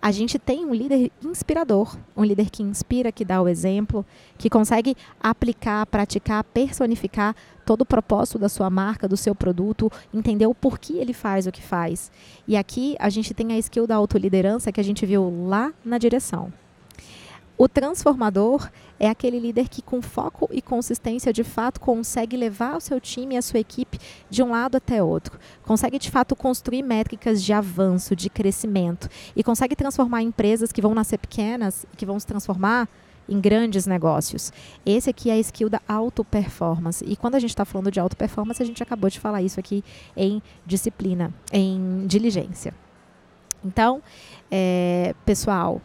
a 0.00 0.12
gente 0.12 0.38
tem 0.38 0.64
um 0.64 0.74
líder 0.74 1.10
inspirador, 1.24 1.96
um 2.16 2.22
líder 2.22 2.50
que 2.50 2.62
inspira, 2.62 3.10
que 3.10 3.24
dá 3.24 3.40
o 3.40 3.48
exemplo, 3.48 4.04
que 4.38 4.48
consegue 4.48 4.94
aplicar, 5.20 5.84
praticar, 5.86 6.44
personificar 6.44 7.34
todo 7.66 7.82
o 7.82 7.86
propósito 7.86 8.38
da 8.38 8.48
sua 8.48 8.70
marca, 8.70 9.08
do 9.08 9.16
seu 9.16 9.34
produto, 9.34 9.90
entender 10.14 10.46
o 10.46 10.54
porquê 10.54 10.94
ele 10.94 11.12
faz 11.12 11.46
o 11.46 11.52
que 11.52 11.60
faz. 11.60 12.10
E 12.46 12.56
aqui 12.56 12.96
a 12.98 13.10
gente 13.10 13.34
tem 13.34 13.52
a 13.52 13.58
skill 13.58 13.86
da 13.86 13.96
autoliderança 13.96 14.70
que 14.72 14.80
a 14.80 14.84
gente 14.84 15.04
viu 15.04 15.46
lá 15.48 15.72
na 15.84 15.98
direção. 15.98 16.52
O 17.58 17.66
transformador 17.68 18.70
é 19.00 19.08
aquele 19.08 19.40
líder 19.40 19.68
que, 19.68 19.80
com 19.80 20.02
foco 20.02 20.46
e 20.52 20.60
consistência, 20.60 21.32
de 21.32 21.42
fato 21.42 21.80
consegue 21.80 22.36
levar 22.36 22.76
o 22.76 22.80
seu 22.80 23.00
time 23.00 23.34
e 23.34 23.38
a 23.38 23.42
sua 23.42 23.58
equipe 23.58 23.98
de 24.28 24.42
um 24.42 24.50
lado 24.50 24.76
até 24.76 25.02
outro. 25.02 25.38
Consegue, 25.62 25.98
de 25.98 26.10
fato, 26.10 26.36
construir 26.36 26.82
métricas 26.82 27.42
de 27.42 27.54
avanço, 27.54 28.14
de 28.14 28.28
crescimento. 28.28 29.08
E 29.34 29.42
consegue 29.42 29.74
transformar 29.74 30.20
empresas 30.20 30.70
que 30.70 30.82
vão 30.82 30.94
nascer 30.94 31.18
pequenas 31.18 31.86
e 31.92 31.96
que 31.96 32.04
vão 32.04 32.20
se 32.20 32.26
transformar 32.26 32.88
em 33.28 33.40
grandes 33.40 33.86
negócios. 33.86 34.52
Esse 34.84 35.10
aqui 35.10 35.30
é 35.30 35.34
a 35.34 35.38
skill 35.38 35.68
da 35.68 35.80
auto 35.86 36.24
performance. 36.24 37.04
E 37.06 37.16
quando 37.16 37.34
a 37.34 37.38
gente 37.38 37.50
está 37.50 37.64
falando 37.64 37.90
de 37.90 38.00
auto 38.00 38.16
performance, 38.16 38.62
a 38.62 38.66
gente 38.66 38.82
acabou 38.82 39.10
de 39.10 39.20
falar 39.20 39.42
isso 39.42 39.58
aqui 39.60 39.82
em 40.16 40.42
disciplina, 40.64 41.32
em 41.52 42.06
diligência. 42.06 42.72
Então, 43.64 44.00
é, 44.50 45.14
pessoal, 45.24 45.80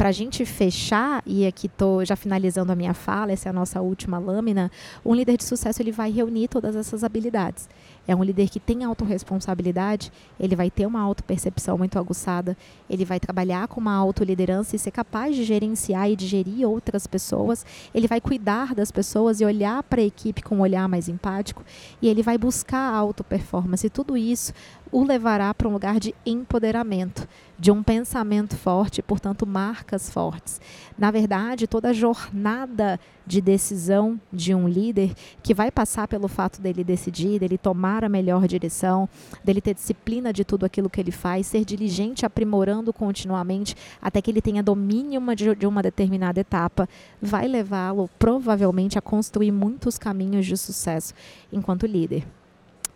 para 0.00 0.08
a 0.08 0.12
gente 0.12 0.46
fechar, 0.46 1.22
e 1.26 1.46
aqui 1.46 1.66
estou 1.66 2.02
já 2.06 2.16
finalizando 2.16 2.72
a 2.72 2.74
minha 2.74 2.94
fala, 2.94 3.32
essa 3.32 3.48
é 3.48 3.50
a 3.50 3.52
nossa 3.52 3.82
última 3.82 4.18
lâmina, 4.18 4.70
um 5.04 5.14
líder 5.14 5.36
de 5.36 5.44
sucesso 5.44 5.82
ele 5.82 5.92
vai 5.92 6.10
reunir 6.10 6.48
todas 6.48 6.74
essas 6.74 7.04
habilidades. 7.04 7.68
É 8.08 8.16
um 8.16 8.24
líder 8.24 8.48
que 8.48 8.58
tem 8.58 8.82
autorresponsabilidade, 8.82 10.12
ele 10.38 10.56
vai 10.56 10.70
ter 10.70 10.86
uma 10.86 11.00
autopercepção 11.00 11.78
muito 11.78 11.98
aguçada, 11.98 12.56
ele 12.88 13.04
vai 13.04 13.20
trabalhar 13.20 13.68
com 13.68 13.80
uma 13.80 13.94
autoliderança 13.94 14.74
e 14.74 14.78
ser 14.78 14.90
capaz 14.90 15.36
de 15.36 15.44
gerenciar 15.44 16.10
e 16.10 16.16
de 16.16 16.26
gerir 16.26 16.68
outras 16.68 17.06
pessoas, 17.06 17.64
ele 17.94 18.08
vai 18.08 18.20
cuidar 18.20 18.74
das 18.74 18.90
pessoas 18.90 19.40
e 19.40 19.44
olhar 19.44 19.82
para 19.84 20.00
a 20.00 20.04
equipe 20.04 20.42
com 20.42 20.56
um 20.56 20.60
olhar 20.60 20.88
mais 20.88 21.08
empático, 21.08 21.64
e 22.00 22.08
ele 22.08 22.22
vai 22.22 22.36
buscar 22.36 22.92
auto-performance. 22.94 23.86
E 23.86 23.90
tudo 23.90 24.16
isso 24.16 24.52
o 24.92 25.04
levará 25.04 25.54
para 25.54 25.68
um 25.68 25.72
lugar 25.72 26.00
de 26.00 26.14
empoderamento, 26.26 27.28
de 27.58 27.70
um 27.70 27.82
pensamento 27.82 28.56
forte, 28.56 29.02
portanto, 29.02 29.46
marcas 29.46 30.10
fortes. 30.10 30.60
Na 30.98 31.10
verdade, 31.10 31.66
toda 31.66 31.90
a 31.90 31.92
jornada 31.92 32.98
de 33.30 33.40
decisão 33.40 34.20
de 34.32 34.52
um 34.52 34.68
líder 34.68 35.14
que 35.40 35.54
vai 35.54 35.70
passar 35.70 36.08
pelo 36.08 36.26
fato 36.26 36.60
dele 36.60 36.82
decidir, 36.82 37.38
dele 37.38 37.56
tomar 37.56 38.02
a 38.02 38.08
melhor 38.08 38.48
direção, 38.48 39.08
dele 39.44 39.60
ter 39.60 39.72
disciplina 39.72 40.32
de 40.32 40.44
tudo 40.44 40.66
aquilo 40.66 40.90
que 40.90 41.00
ele 41.00 41.12
faz, 41.12 41.46
ser 41.46 41.64
diligente, 41.64 42.26
aprimorando 42.26 42.92
continuamente 42.92 43.76
até 44.02 44.20
que 44.20 44.32
ele 44.32 44.42
tenha 44.42 44.64
domínio 44.64 45.20
de 45.56 45.64
uma 45.64 45.80
determinada 45.80 46.40
etapa, 46.40 46.88
vai 47.22 47.46
levá-lo 47.46 48.10
provavelmente 48.18 48.98
a 48.98 49.00
construir 49.00 49.52
muitos 49.52 49.96
caminhos 49.96 50.44
de 50.44 50.56
sucesso 50.56 51.14
enquanto 51.52 51.86
líder. 51.86 52.26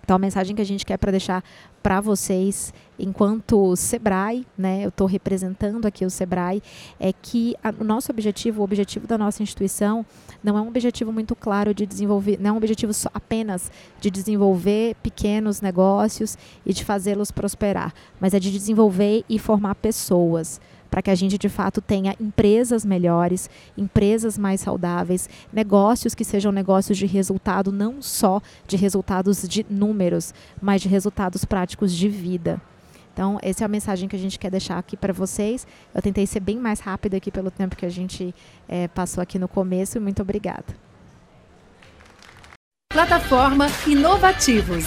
Então, 0.05 0.17
a 0.17 0.19
mensagem 0.19 0.55
que 0.55 0.61
a 0.61 0.67
gente 0.67 0.85
quer 0.85 0.99
para 0.99 1.11
deixar 1.11 1.43
para 1.83 1.99
vocês, 1.99 2.75
enquanto 2.99 3.75
Sebrae, 3.75 4.47
né, 4.57 4.85
eu 4.85 4.91
estou 4.91 5.07
representando 5.07 5.87
aqui 5.87 6.05
o 6.05 6.11
Sebrae, 6.11 6.63
é 7.01 7.11
que 7.11 7.57
a, 7.65 7.73
o 7.81 7.85
nosso 7.85 8.13
objetivo, 8.13 8.61
o 8.61 8.65
objetivo 8.65 9.07
da 9.07 9.17
nossa 9.17 9.43
instituição, 9.43 10.05
não 10.43 10.59
é 10.59 10.61
um 10.61 10.69
objetivo 10.69 11.11
muito 11.11 11.35
claro 11.35 11.73
de 11.73 11.87
desenvolver, 11.87 12.39
não 12.39 12.51
é 12.51 12.53
um 12.53 12.57
objetivo 12.59 12.93
só, 12.93 13.09
apenas 13.15 13.73
de 13.99 14.11
desenvolver 14.11 14.95
pequenos 15.03 15.63
negócios 15.63 16.37
e 16.67 16.75
de 16.75 16.85
fazê-los 16.85 17.31
prosperar, 17.31 17.95
mas 18.21 18.35
é 18.35 18.39
de 18.39 18.51
desenvolver 18.51 19.25
e 19.27 19.39
formar 19.39 19.75
pessoas 19.75 20.61
para 20.95 21.03
que 21.03 21.11
a 21.11 21.15
gente 21.17 21.37
de 21.37 21.49
fato 21.49 21.81
tenha 21.81 22.15
empresas 22.21 22.85
melhores, 22.85 23.51
empresas 23.77 24.39
mais 24.39 24.61
saudáveis, 24.61 25.29
negócios 25.53 26.15
que 26.15 26.25
sejam 26.25 26.53
negócios 26.53 26.97
de 26.97 27.05
resultado, 27.05 27.73
não 27.73 28.01
só 28.01 28.41
de 28.65 28.77
resultados 28.77 29.43
de 29.43 29.67
números, 29.69 30.33
mas 30.63 30.81
de 30.81 30.87
resultados 30.87 31.45
práticos 31.45 31.93
de 31.93 32.09
vida. 32.09 32.63
Então, 33.13 33.41
essa 33.43 33.65
é 33.65 33.67
a 33.67 33.69
mensagem 33.69 34.09
que 34.09 34.15
a 34.15 34.19
gente 34.21 34.39
quer 34.39 34.53
deixar 34.53 34.79
aqui 34.79 34.97
para 34.97 35.13
vocês. 35.13 35.67
Eu 35.93 36.01
tentei 36.01 36.29
ser 36.29 36.39
bem 36.39 36.61
mais 36.61 36.79
rápido 36.79 37.17
aqui 37.17 37.33
pelo 37.33 37.51
tempo 37.51 37.75
que 37.75 37.87
a 37.87 37.91
gente 37.91 38.33
é, 38.69 38.87
passou 38.87 39.21
aqui 39.21 39.37
no 39.37 39.49
começo. 39.49 40.01
Muito 40.01 40.23
obrigada. 40.23 40.77
Plataforma 42.93 43.67
Inovativos. 43.85 44.87